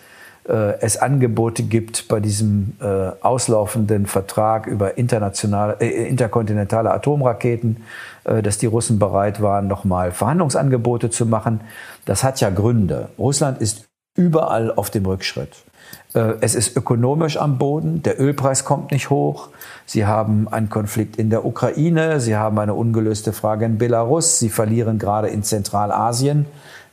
äh, 0.50 0.80
es 0.82 0.98
Angebote 0.98 1.64
gibt 1.64 2.08
bei 2.08 2.20
diesem 2.20 2.74
äh, 2.82 2.86
auslaufenden 3.22 4.08
Vertrag 4.08 4.66
über 4.66 4.98
internationale, 4.98 5.78
äh, 5.80 6.08
interkontinentale 6.08 6.92
Atomraketen, 6.92 7.78
dass 8.24 8.58
die 8.58 8.66
Russen 8.66 8.98
bereit 8.98 9.40
waren, 9.40 9.68
nochmal 9.68 10.12
Verhandlungsangebote 10.12 11.12
zu 11.12 11.28
machen. 11.28 11.62
Das 12.06 12.24
hat 12.24 12.42
ja 12.42 12.50
Gründe. 12.50 13.10
Russland 13.20 13.62
ist 13.62 13.86
überall 14.18 14.74
auf 14.74 14.90
dem 14.90 15.06
Rückschritt. 15.06 15.64
Es 16.40 16.56
ist 16.56 16.78
ökonomisch 16.78 17.36
am 17.36 17.58
Boden, 17.58 18.02
der 18.02 18.22
Ölpreis 18.22 18.64
kommt 18.64 18.92
nicht 18.92 19.10
hoch. 19.10 19.50
Sie 19.86 20.06
haben 20.06 20.48
einen 20.48 20.70
Konflikt 20.70 21.18
in 21.18 21.30
der 21.30 21.46
Ukraine, 21.46 22.22
Sie 22.22 22.38
haben 22.38 22.58
eine 22.58 22.74
ungelöste 22.74 23.34
Frage 23.34 23.66
in 23.66 23.78
Belarus, 23.78 24.40
Sie 24.40 24.48
verlieren 24.48 24.98
gerade 24.98 25.28
in 25.28 25.44
Zentralasien 25.44 26.46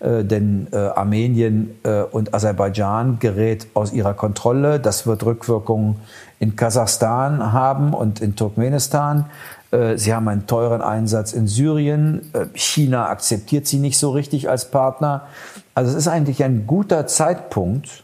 äh, 0.03 0.25
denn 0.25 0.67
äh, 0.73 0.77
Armenien 0.77 1.79
äh, 1.85 2.03
und 2.03 2.35
Aserbaidschan 2.35 3.21
gerät 3.21 3.69
aus 3.75 3.93
ihrer 3.93 4.15
Kontrolle. 4.15 4.81
Das 4.81 5.07
wird 5.07 5.25
Rückwirkungen 5.25 6.01
in 6.41 6.57
Kasachstan 6.57 7.53
haben 7.53 7.95
und 7.95 8.21
in 8.21 8.35
Turkmenistan. 8.35 9.27
Äh, 9.71 9.97
sie 9.97 10.13
haben 10.13 10.27
einen 10.27 10.49
teuren 10.49 10.83
Einsatz 10.83 11.33
in 11.33 11.47
Syrien. 11.47 12.23
Äh, 12.33 12.47
China 12.55 13.11
akzeptiert 13.11 13.69
sie 13.69 13.79
nicht 13.79 13.97
so 13.97 14.11
richtig 14.11 14.49
als 14.49 14.73
Partner. 14.73 15.29
Also 15.77 15.93
es 15.93 15.97
ist 15.97 16.09
eigentlich 16.09 16.43
ein 16.43 16.67
guter 16.67 17.07
Zeitpunkt, 17.07 18.03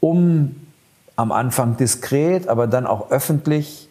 um 0.00 0.56
am 1.16 1.32
Anfang 1.32 1.76
diskret, 1.76 2.48
aber 2.48 2.66
dann 2.66 2.86
auch 2.86 3.10
öffentlich 3.10 3.88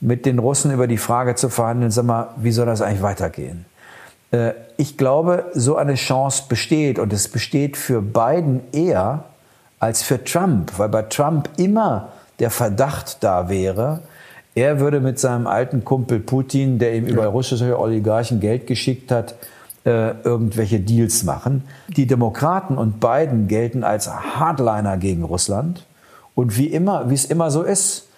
mit 0.00 0.26
den 0.26 0.38
Russen 0.38 0.70
über 0.70 0.86
die 0.86 0.98
Frage 0.98 1.34
zu 1.34 1.48
verhandeln, 1.48 1.90
sag 1.90 2.04
mal, 2.04 2.28
wie 2.36 2.52
soll 2.52 2.66
das 2.66 2.82
eigentlich 2.82 3.02
weitergehen? 3.02 3.64
Äh, 4.30 4.52
ich 4.76 4.96
glaube, 4.96 5.46
so 5.54 5.76
eine 5.76 5.94
Chance 5.94 6.44
besteht 6.48 6.98
und 6.98 7.12
es 7.12 7.28
besteht 7.28 7.76
für 7.76 8.00
Biden 8.00 8.60
eher 8.72 9.24
als 9.80 10.02
für 10.02 10.22
Trump, 10.22 10.78
weil 10.78 10.88
bei 10.88 11.02
Trump 11.02 11.48
immer 11.56 12.08
der 12.38 12.50
Verdacht 12.50 13.18
da 13.24 13.48
wäre, 13.48 14.00
er 14.54 14.80
würde 14.80 15.00
mit 15.00 15.18
seinem 15.18 15.46
alten 15.46 15.84
Kumpel 15.84 16.18
Putin, 16.18 16.78
der 16.78 16.94
ihm 16.94 17.06
über 17.06 17.26
russische 17.26 17.78
Oligarchen 17.78 18.40
Geld 18.40 18.66
geschickt 18.66 19.10
hat, 19.12 19.34
äh, 19.88 20.14
irgendwelche 20.22 20.80
Deals 20.80 21.24
machen. 21.24 21.64
Die 21.88 22.06
Demokraten 22.06 22.76
und 22.76 23.00
Biden 23.00 23.48
gelten 23.48 23.84
als 23.84 24.10
Hardliner 24.10 24.96
gegen 24.98 25.24
Russland 25.24 25.86
und 26.34 26.56
wie 26.56 26.66
immer, 26.66 27.10
wie 27.10 27.14
es 27.14 27.24
immer 27.24 27.50
so 27.50 27.62
ist, 27.62 28.08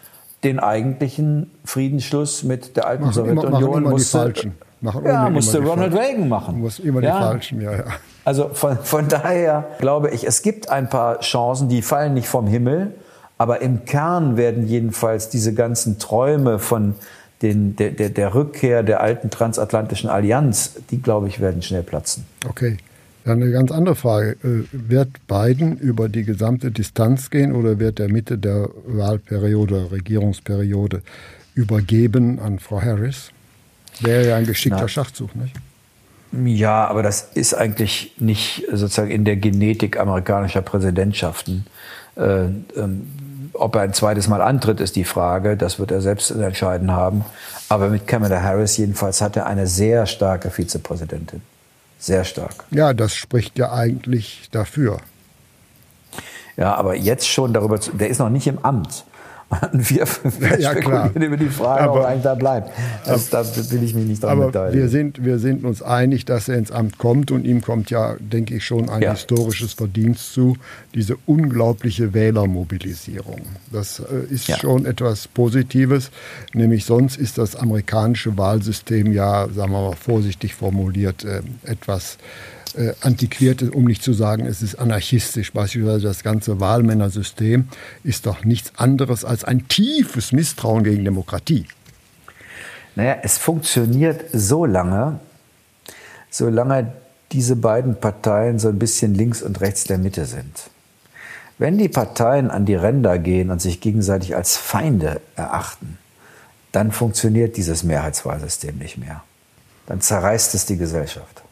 den 0.42 0.58
eigentlichen 0.58 1.50
Friedensschluss 1.64 2.42
mit 2.44 2.76
der 2.76 2.86
alten 2.86 3.12
Sowjetunion 3.12 3.84
musste, 3.84 4.32
Machen 4.82 5.04
ja, 5.04 5.28
musste 5.28 5.62
Ronald 5.62 5.94
Reagan 5.94 6.28
machen. 6.28 6.60
Muss 6.60 6.78
immer 6.78 7.02
ja. 7.02 7.18
die 7.18 7.24
Falschen, 7.24 7.60
ja, 7.60 7.72
ja. 7.72 7.84
Also 8.24 8.48
von, 8.52 8.78
von 8.78 9.08
daher 9.08 9.66
glaube 9.78 10.10
ich, 10.10 10.26
es 10.26 10.40
gibt 10.40 10.70
ein 10.70 10.88
paar 10.88 11.20
Chancen, 11.20 11.68
die 11.68 11.82
fallen 11.82 12.14
nicht 12.14 12.28
vom 12.28 12.46
Himmel, 12.46 12.94
aber 13.36 13.60
im 13.60 13.84
Kern 13.84 14.36
werden 14.38 14.66
jedenfalls 14.66 15.28
diese 15.28 15.52
ganzen 15.52 15.98
Träume 15.98 16.58
von 16.58 16.94
den, 17.42 17.76
der, 17.76 17.90
der, 17.90 18.10
der 18.10 18.34
Rückkehr 18.34 18.82
der 18.82 19.00
alten 19.00 19.30
transatlantischen 19.30 20.10
Allianz, 20.10 20.74
die, 20.90 21.00
glaube 21.00 21.28
ich, 21.28 21.40
werden 21.40 21.62
schnell 21.62 21.82
platzen. 21.82 22.26
Okay. 22.48 22.76
Dann 23.24 23.42
eine 23.42 23.52
ganz 23.52 23.70
andere 23.70 23.96
Frage. 23.96 24.36
Äh, 24.42 24.64
wird 24.72 25.26
Biden 25.26 25.76
über 25.76 26.08
die 26.08 26.24
gesamte 26.24 26.70
Distanz 26.70 27.30
gehen 27.30 27.52
oder 27.52 27.78
wird 27.78 28.00
er 28.00 28.08
Mitte 28.08 28.38
der 28.38 28.70
Wahlperiode, 28.86 29.90
Regierungsperiode 29.90 31.02
übergeben 31.54 32.38
an 32.38 32.58
Frau 32.58 32.80
Harris? 32.80 33.30
Wäre 34.00 34.28
ja 34.28 34.36
ein 34.36 34.46
geschickter 34.46 34.82
Na, 34.82 34.88
Schachzug, 34.88 35.36
nicht? 35.36 35.54
Ja, 36.32 36.86
aber 36.86 37.02
das 37.02 37.30
ist 37.34 37.54
eigentlich 37.54 38.14
nicht 38.18 38.64
sozusagen 38.70 39.10
in 39.10 39.24
der 39.24 39.36
Genetik 39.36 39.98
amerikanischer 39.98 40.62
Präsidentschaften. 40.62 41.66
Äh, 42.16 42.44
ähm, 42.76 43.06
ob 43.60 43.74
er 43.76 43.82
ein 43.82 43.92
zweites 43.92 44.26
Mal 44.26 44.40
antritt, 44.40 44.80
ist 44.80 44.96
die 44.96 45.04
Frage. 45.04 45.56
Das 45.56 45.78
wird 45.78 45.90
er 45.90 46.00
selbst 46.00 46.30
entscheiden 46.30 46.90
haben. 46.90 47.24
Aber 47.68 47.88
mit 47.88 48.06
Kamala 48.06 48.42
Harris 48.42 48.76
jedenfalls 48.76 49.20
hat 49.20 49.36
er 49.36 49.46
eine 49.46 49.66
sehr 49.66 50.06
starke 50.06 50.50
Vizepräsidentin. 50.50 51.42
Sehr 51.98 52.24
stark. 52.24 52.64
Ja, 52.70 52.94
das 52.94 53.14
spricht 53.14 53.58
ja 53.58 53.72
eigentlich 53.72 54.48
dafür. 54.50 54.98
Ja, 56.56 56.74
aber 56.74 56.96
jetzt 56.96 57.28
schon 57.28 57.52
darüber, 57.52 57.80
zu, 57.80 57.92
der 57.92 58.08
ist 58.08 58.18
noch 58.18 58.30
nicht 58.30 58.46
im 58.46 58.64
Amt. 58.64 59.04
Wir, 59.72 60.06
wir 60.38 60.60
ja, 60.60 60.70
spekulieren 60.70 61.22
über 61.22 61.36
die 61.36 61.48
Frage, 61.48 61.82
aber, 61.82 61.92
ob 61.92 61.98
er 62.00 62.08
eigentlich 62.08 62.22
da 62.22 62.34
bleibt. 62.36 62.70
Das, 63.04 63.30
da 63.30 63.44
will 63.70 63.82
ich 63.82 63.94
mich 63.94 64.06
nicht 64.06 64.22
dran 64.22 64.30
aber 64.30 64.46
beteiligen. 64.46 64.80
Wir 64.80 64.88
sind, 64.88 65.24
wir 65.24 65.38
sind 65.40 65.64
uns 65.64 65.82
einig, 65.82 66.24
dass 66.24 66.48
er 66.48 66.56
ins 66.56 66.70
Amt 66.70 66.98
kommt 66.98 67.32
und 67.32 67.44
ihm 67.44 67.60
kommt 67.60 67.90
ja, 67.90 68.16
denke 68.20 68.54
ich, 68.54 68.64
schon 68.64 68.88
ein 68.88 69.02
ja. 69.02 69.12
historisches 69.12 69.72
Verdienst 69.72 70.32
zu, 70.32 70.56
diese 70.94 71.16
unglaubliche 71.26 72.14
Wählermobilisierung. 72.14 73.40
Das 73.72 73.98
äh, 73.98 74.32
ist 74.32 74.46
ja. 74.46 74.56
schon 74.56 74.86
etwas 74.86 75.26
Positives, 75.26 76.10
nämlich 76.54 76.84
sonst 76.84 77.16
ist 77.16 77.38
das 77.38 77.56
amerikanische 77.56 78.38
Wahlsystem 78.38 79.12
ja, 79.12 79.48
sagen 79.48 79.72
wir 79.72 79.88
mal 79.88 79.96
vorsichtig 79.96 80.54
formuliert, 80.54 81.24
äh, 81.24 81.42
etwas 81.64 82.18
äh, 82.74 82.94
antiquiert, 83.00 83.62
um 83.74 83.84
nicht 83.84 84.02
zu 84.02 84.12
sagen, 84.12 84.46
es 84.46 84.62
ist 84.62 84.76
anarchistisch. 84.76 85.52
Beispielsweise 85.52 86.06
das 86.06 86.22
ganze 86.22 86.60
Wahlmännersystem 86.60 87.68
ist 88.04 88.26
doch 88.26 88.44
nichts 88.44 88.72
anderes 88.76 89.24
als 89.24 89.44
ein 89.44 89.68
tiefes 89.68 90.32
Misstrauen 90.32 90.84
gegen 90.84 91.04
Demokratie. 91.04 91.66
Naja, 92.96 93.18
es 93.22 93.38
funktioniert 93.38 94.24
so 94.32 94.64
lange, 94.66 95.20
solange 96.30 96.92
diese 97.32 97.56
beiden 97.56 98.00
Parteien 98.00 98.58
so 98.58 98.68
ein 98.68 98.78
bisschen 98.78 99.14
links 99.14 99.42
und 99.42 99.60
rechts 99.60 99.84
der 99.84 99.98
Mitte 99.98 100.24
sind. 100.24 100.70
Wenn 101.58 101.78
die 101.78 101.88
Parteien 101.88 102.50
an 102.50 102.64
die 102.66 102.74
Ränder 102.74 103.18
gehen 103.18 103.50
und 103.50 103.60
sich 103.60 103.80
gegenseitig 103.80 104.34
als 104.34 104.56
Feinde 104.56 105.20
erachten, 105.36 105.98
dann 106.72 106.92
funktioniert 106.92 107.56
dieses 107.56 107.84
Mehrheitswahlsystem 107.84 108.78
nicht 108.78 108.96
mehr. 108.96 109.22
Dann 109.86 110.00
zerreißt 110.00 110.54
es 110.54 110.66
die 110.66 110.76
Gesellschaft. 110.76 111.42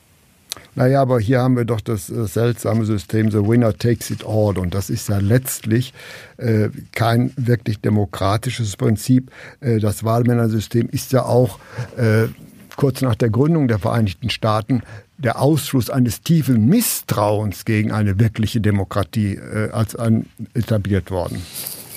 Naja, 0.74 1.02
aber 1.02 1.18
hier 1.18 1.40
haben 1.40 1.56
wir 1.56 1.64
doch 1.64 1.80
das 1.80 2.08
äh, 2.08 2.26
seltsame 2.26 2.84
System, 2.84 3.30
the 3.30 3.38
winner 3.38 3.76
takes 3.76 4.10
it 4.10 4.24
all. 4.24 4.58
Und 4.58 4.74
das 4.74 4.90
ist 4.90 5.08
ja 5.08 5.18
letztlich 5.18 5.92
äh, 6.36 6.68
kein 6.92 7.32
wirklich 7.36 7.80
demokratisches 7.80 8.76
Prinzip. 8.76 9.30
Äh, 9.60 9.78
das 9.78 10.04
Wahlmännersystem 10.04 10.88
ist 10.88 11.12
ja 11.12 11.24
auch 11.24 11.58
äh, 11.96 12.28
kurz 12.76 13.00
nach 13.00 13.16
der 13.16 13.30
Gründung 13.30 13.68
der 13.68 13.78
Vereinigten 13.78 14.30
Staaten 14.30 14.82
der 15.18 15.40
Ausschluss 15.40 15.90
eines 15.90 16.22
tiefen 16.22 16.66
Misstrauens 16.68 17.64
gegen 17.64 17.90
eine 17.90 18.20
wirkliche 18.20 18.60
Demokratie 18.60 19.34
äh, 19.34 19.70
als 19.72 19.96
ein, 19.96 20.26
etabliert 20.54 21.10
worden. 21.10 21.44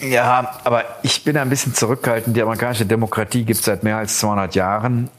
Ja, 0.02 0.60
aber 0.64 0.84
ich 1.04 1.24
bin 1.24 1.38
ein 1.38 1.50
bisschen 1.50 1.76
zurückhaltend. 1.76 2.36
Die 2.36 2.42
amerikanische 2.42 2.88
Demokratie 2.88 3.44
gibt 3.44 3.60
es 3.60 3.66
seit 3.66 3.84
mehr 3.84 3.98
als 3.98 4.18
200 4.18 4.56
Jahren 4.56 5.10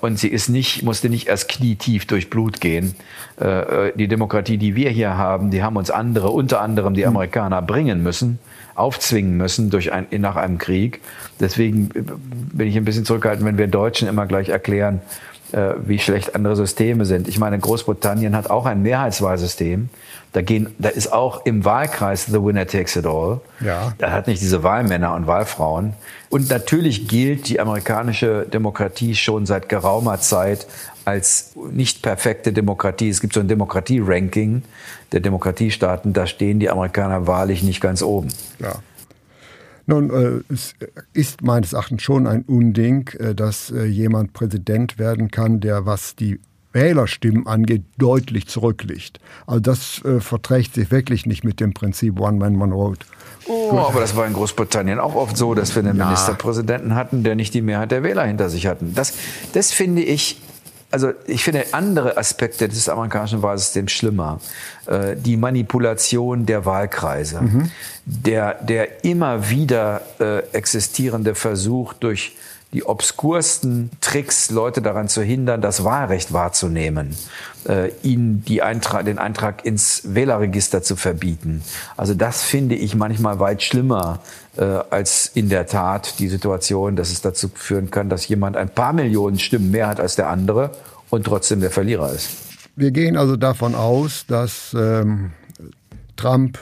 und 0.00 0.18
sie 0.18 0.28
ist 0.28 0.48
nicht, 0.48 0.82
musste 0.82 1.08
nicht 1.10 1.28
erst 1.28 1.48
knietief 1.48 2.06
durch 2.06 2.30
Blut 2.30 2.60
gehen. 2.60 2.94
Äh, 3.40 3.88
äh, 3.88 3.92
die 3.94 4.08
Demokratie, 4.08 4.58
die 4.58 4.74
wir 4.74 4.90
hier 4.90 5.16
haben, 5.16 5.50
die 5.50 5.62
haben 5.62 5.76
uns 5.76 5.90
andere, 5.90 6.30
unter 6.30 6.60
anderem 6.60 6.94
die 6.94 7.02
hm. 7.02 7.10
Amerikaner, 7.10 7.62
bringen 7.62 8.02
müssen, 8.02 8.38
aufzwingen 8.74 9.36
müssen 9.36 9.70
durch 9.70 9.92
ein, 9.92 10.06
nach 10.18 10.36
einem 10.36 10.58
Krieg. 10.58 11.00
Deswegen 11.40 11.88
bin 11.88 12.68
ich 12.68 12.76
ein 12.76 12.84
bisschen 12.84 13.04
zurückhaltend, 13.04 13.46
wenn 13.46 13.58
wir 13.58 13.66
Deutschen 13.66 14.08
immer 14.08 14.26
gleich 14.26 14.48
erklären, 14.48 15.00
wie 15.52 15.98
schlecht 15.98 16.34
andere 16.34 16.56
Systeme 16.56 17.04
sind. 17.04 17.28
Ich 17.28 17.38
meine, 17.38 17.58
Großbritannien 17.58 18.36
hat 18.36 18.50
auch 18.50 18.66
ein 18.66 18.82
Mehrheitswahlsystem. 18.82 19.88
Da, 20.32 20.42
gehen, 20.42 20.72
da 20.78 20.90
ist 20.90 21.12
auch 21.12 21.44
im 21.44 21.64
Wahlkreis 21.64 22.26
the 22.26 22.40
winner 22.40 22.66
takes 22.66 22.94
it 22.94 23.04
all. 23.04 23.40
Ja. 23.60 23.94
Da 23.98 24.12
hat 24.12 24.28
nicht 24.28 24.40
diese 24.40 24.62
Wahlmänner 24.62 25.14
und 25.14 25.26
Wahlfrauen. 25.26 25.94
Und 26.28 26.48
natürlich 26.50 27.08
gilt 27.08 27.48
die 27.48 27.58
amerikanische 27.58 28.46
Demokratie 28.46 29.16
schon 29.16 29.44
seit 29.44 29.68
geraumer 29.68 30.20
Zeit 30.20 30.68
als 31.04 31.52
nicht 31.72 32.02
perfekte 32.02 32.52
Demokratie. 32.52 33.08
Es 33.08 33.20
gibt 33.20 33.32
so 33.32 33.40
ein 33.40 33.48
Demokratie-Ranking 33.48 34.62
der 35.10 35.20
Demokratiestaaten. 35.20 36.12
Da 36.12 36.26
stehen 36.28 36.60
die 36.60 36.70
Amerikaner 36.70 37.26
wahrlich 37.26 37.64
nicht 37.64 37.80
ganz 37.80 38.00
oben. 38.02 38.28
Ja. 38.60 38.76
Nun, 39.90 40.10
äh, 40.10 40.52
es 40.54 40.74
ist 41.14 41.42
meines 41.42 41.72
Erachtens 41.72 42.02
schon 42.02 42.28
ein 42.28 42.42
Unding, 42.42 43.10
äh, 43.18 43.34
dass 43.34 43.72
äh, 43.72 43.86
jemand 43.86 44.32
Präsident 44.32 45.00
werden 45.00 45.32
kann, 45.32 45.58
der, 45.58 45.84
was 45.84 46.14
die 46.14 46.38
Wählerstimmen 46.72 47.48
angeht, 47.48 47.82
deutlich 47.98 48.46
zurückliegt. 48.46 49.18
Also 49.48 49.58
das 49.58 50.04
äh, 50.04 50.20
verträgt 50.20 50.74
sich 50.74 50.92
wirklich 50.92 51.26
nicht 51.26 51.42
mit 51.42 51.58
dem 51.58 51.74
Prinzip 51.74 52.20
One 52.20 52.38
Man, 52.38 52.62
One 52.62 52.72
Vote. 52.72 53.04
Oh, 53.48 53.78
aber 53.78 53.98
das 53.98 54.14
war 54.14 54.28
in 54.28 54.32
Großbritannien 54.32 55.00
auch 55.00 55.16
oft 55.16 55.36
so, 55.36 55.54
dass 55.54 55.74
wir 55.74 55.82
einen 55.82 55.98
ja. 55.98 56.04
Ministerpräsidenten 56.04 56.94
hatten, 56.94 57.24
der 57.24 57.34
nicht 57.34 57.52
die 57.52 57.62
Mehrheit 57.62 57.90
der 57.90 58.04
Wähler 58.04 58.24
hinter 58.24 58.48
sich 58.48 58.68
hatten. 58.68 58.94
Das, 58.94 59.14
das 59.54 59.72
finde 59.72 60.02
ich 60.02 60.40
also 60.90 61.12
ich 61.26 61.44
finde 61.44 61.64
andere 61.72 62.16
Aspekte 62.16 62.68
des 62.68 62.88
amerikanischen 62.88 63.42
Wahlsystems 63.42 63.92
schlimmer. 63.92 64.40
Äh, 64.86 65.16
die 65.16 65.36
Manipulation 65.36 66.46
der 66.46 66.64
Wahlkreise, 66.64 67.42
mhm. 67.42 67.70
der, 68.04 68.54
der 68.54 69.04
immer 69.04 69.48
wieder 69.48 70.02
äh, 70.18 70.38
existierende 70.52 71.34
Versuch 71.34 71.92
durch 71.94 72.36
die 72.72 72.84
obskursten 72.84 73.90
Tricks, 74.00 74.50
Leute 74.50 74.80
daran 74.80 75.08
zu 75.08 75.22
hindern, 75.22 75.60
das 75.60 75.82
Wahlrecht 75.82 76.32
wahrzunehmen, 76.32 77.16
äh, 77.68 77.90
ihnen 78.02 78.44
die 78.44 78.62
Eintrag, 78.62 79.04
den 79.04 79.18
Eintrag 79.18 79.64
ins 79.64 80.02
Wählerregister 80.04 80.82
zu 80.82 80.94
verbieten. 80.94 81.62
Also 81.96 82.14
das 82.14 82.42
finde 82.42 82.76
ich 82.76 82.94
manchmal 82.94 83.40
weit 83.40 83.62
schlimmer 83.62 84.20
äh, 84.56 84.62
als 84.62 85.30
in 85.34 85.48
der 85.48 85.66
Tat 85.66 86.20
die 86.20 86.28
Situation, 86.28 86.94
dass 86.94 87.10
es 87.10 87.20
dazu 87.22 87.50
führen 87.52 87.90
kann, 87.90 88.08
dass 88.08 88.28
jemand 88.28 88.56
ein 88.56 88.68
paar 88.68 88.92
Millionen 88.92 89.38
Stimmen 89.38 89.72
mehr 89.72 89.88
hat 89.88 90.00
als 90.00 90.14
der 90.14 90.28
andere 90.28 90.70
und 91.10 91.24
trotzdem 91.24 91.60
der 91.60 91.70
Verlierer 91.70 92.12
ist. 92.12 92.30
Wir 92.76 92.92
gehen 92.92 93.16
also 93.16 93.36
davon 93.36 93.74
aus, 93.74 94.26
dass 94.26 94.74
ähm, 94.78 95.32
Trump 96.16 96.58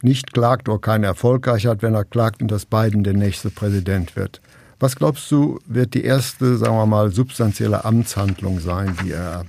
nicht 0.00 0.32
klagt 0.32 0.68
oder 0.68 0.78
keinen 0.78 1.04
Erfolg 1.04 1.46
hat, 1.46 1.82
wenn 1.82 1.94
er 1.94 2.04
klagt 2.04 2.42
und 2.42 2.50
dass 2.50 2.66
Biden 2.66 3.04
der 3.04 3.14
nächste 3.14 3.50
Präsident 3.50 4.16
wird. 4.16 4.40
Was 4.78 4.96
glaubst 4.96 5.30
du, 5.30 5.60
wird 5.66 5.94
die 5.94 6.04
erste, 6.04 6.56
sagen 6.56 6.76
wir 6.76 6.86
mal, 6.86 7.10
substanzielle 7.10 7.84
Amtshandlung 7.84 8.60
sein, 8.60 8.96
die 9.02 9.12
er 9.12 9.44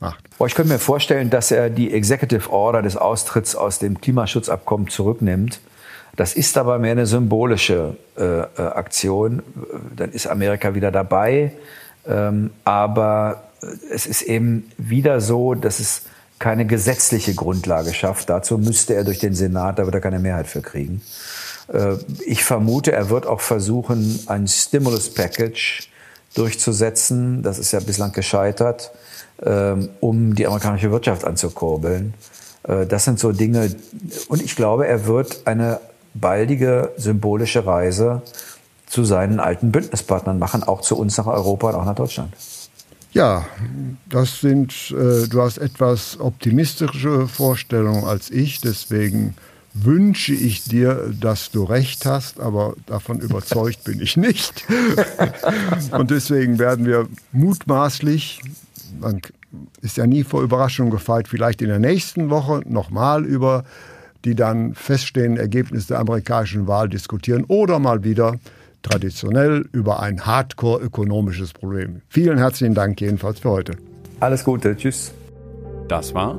macht? 0.00 0.24
ich 0.46 0.54
könnte 0.54 0.72
mir 0.72 0.78
vorstellen, 0.78 1.30
dass 1.30 1.50
er 1.50 1.70
die 1.70 1.92
Executive 1.92 2.50
Order 2.50 2.82
des 2.82 2.96
Austritts 2.96 3.54
aus 3.54 3.78
dem 3.78 4.00
Klimaschutzabkommen 4.00 4.88
zurücknimmt. 4.88 5.60
Das 6.16 6.34
ist 6.34 6.58
aber 6.58 6.78
mehr 6.78 6.92
eine 6.92 7.06
symbolische 7.06 7.96
äh, 8.18 8.40
äh 8.40 8.46
Aktion. 8.56 9.42
Dann 9.96 10.10
ist 10.12 10.26
Amerika 10.26 10.74
wieder 10.74 10.90
dabei. 10.90 11.52
Ähm, 12.06 12.50
aber 12.64 13.44
es 13.90 14.06
ist 14.06 14.22
eben 14.22 14.70
wieder 14.76 15.20
so, 15.20 15.54
dass 15.54 15.80
es 15.80 16.02
keine 16.38 16.66
gesetzliche 16.66 17.34
Grundlage 17.34 17.94
schafft. 17.94 18.28
Dazu 18.28 18.58
müsste 18.58 18.94
er 18.94 19.04
durch 19.04 19.20
den 19.20 19.34
Senat, 19.34 19.78
da 19.78 19.84
wird 19.84 19.94
er 19.94 20.00
keine 20.00 20.18
Mehrheit 20.18 20.48
für 20.48 20.60
kriegen. 20.60 21.00
Äh, 21.72 21.96
ich 22.24 22.44
vermute, 22.44 22.92
er 22.92 23.10
wird 23.10 23.26
auch 23.26 23.40
versuchen, 23.40 24.20
ein 24.26 24.46
Stimulus 24.46 25.12
Package 25.12 25.88
durchzusetzen. 26.34 27.42
Das 27.42 27.58
ist 27.58 27.72
ja 27.72 27.80
bislang 27.80 28.12
gescheitert, 28.12 28.92
ähm, 29.42 29.88
um 30.00 30.34
die 30.34 30.46
amerikanische 30.46 30.90
Wirtschaft 30.90 31.24
anzukurbeln. 31.24 32.14
Äh, 32.64 32.86
das 32.86 33.04
sind 33.04 33.18
so 33.18 33.32
Dinge. 33.32 33.74
Und 34.28 34.42
ich 34.42 34.56
glaube, 34.56 34.86
er 34.86 35.06
wird 35.06 35.46
eine 35.46 35.80
baldige 36.14 36.90
symbolische 36.96 37.64
Reise 37.66 38.22
zu 38.86 39.04
seinen 39.04 39.40
alten 39.40 39.72
Bündnispartnern 39.72 40.38
machen, 40.38 40.62
auch 40.62 40.82
zu 40.82 40.98
uns 40.98 41.16
nach 41.16 41.26
Europa 41.26 41.70
und 41.70 41.74
auch 41.76 41.84
nach 41.86 41.94
Deutschland. 41.94 42.34
Ja, 43.12 43.46
das 44.08 44.40
sind, 44.40 44.72
äh, 44.90 45.28
du 45.28 45.42
hast 45.42 45.58
etwas 45.58 46.18
optimistische 46.18 47.28
Vorstellungen 47.28 48.04
als 48.04 48.30
ich, 48.30 48.60
deswegen 48.60 49.34
wünsche 49.74 50.34
ich 50.34 50.64
dir, 50.64 51.12
dass 51.18 51.50
du 51.50 51.64
recht 51.64 52.04
hast, 52.04 52.40
aber 52.40 52.74
davon 52.86 53.20
überzeugt 53.20 53.84
bin 53.84 54.00
ich 54.00 54.16
nicht. 54.16 54.64
Und 55.92 56.10
deswegen 56.10 56.58
werden 56.58 56.84
wir 56.86 57.08
mutmaßlich, 57.32 58.40
man 59.00 59.20
ist 59.80 59.96
ja 59.96 60.06
nie 60.06 60.24
vor 60.24 60.42
Überraschungen 60.42 60.90
gefeit, 60.90 61.28
vielleicht 61.28 61.62
in 61.62 61.68
der 61.68 61.78
nächsten 61.78 62.30
Woche 62.30 62.62
nochmal 62.66 63.24
über 63.24 63.64
die 64.24 64.34
dann 64.34 64.74
feststehenden 64.74 65.40
Ergebnisse 65.40 65.88
der 65.88 65.98
amerikanischen 65.98 66.68
Wahl 66.68 66.88
diskutieren 66.88 67.44
oder 67.48 67.78
mal 67.78 68.04
wieder 68.04 68.36
traditionell 68.82 69.68
über 69.72 70.00
ein 70.00 70.24
hardcore-ökonomisches 70.26 71.52
Problem. 71.52 72.02
Vielen 72.08 72.38
herzlichen 72.38 72.74
Dank 72.74 73.00
jedenfalls 73.00 73.40
für 73.40 73.50
heute. 73.50 73.76
Alles 74.20 74.44
Gute, 74.44 74.76
tschüss. 74.76 75.12
Das 75.88 76.14
war 76.14 76.38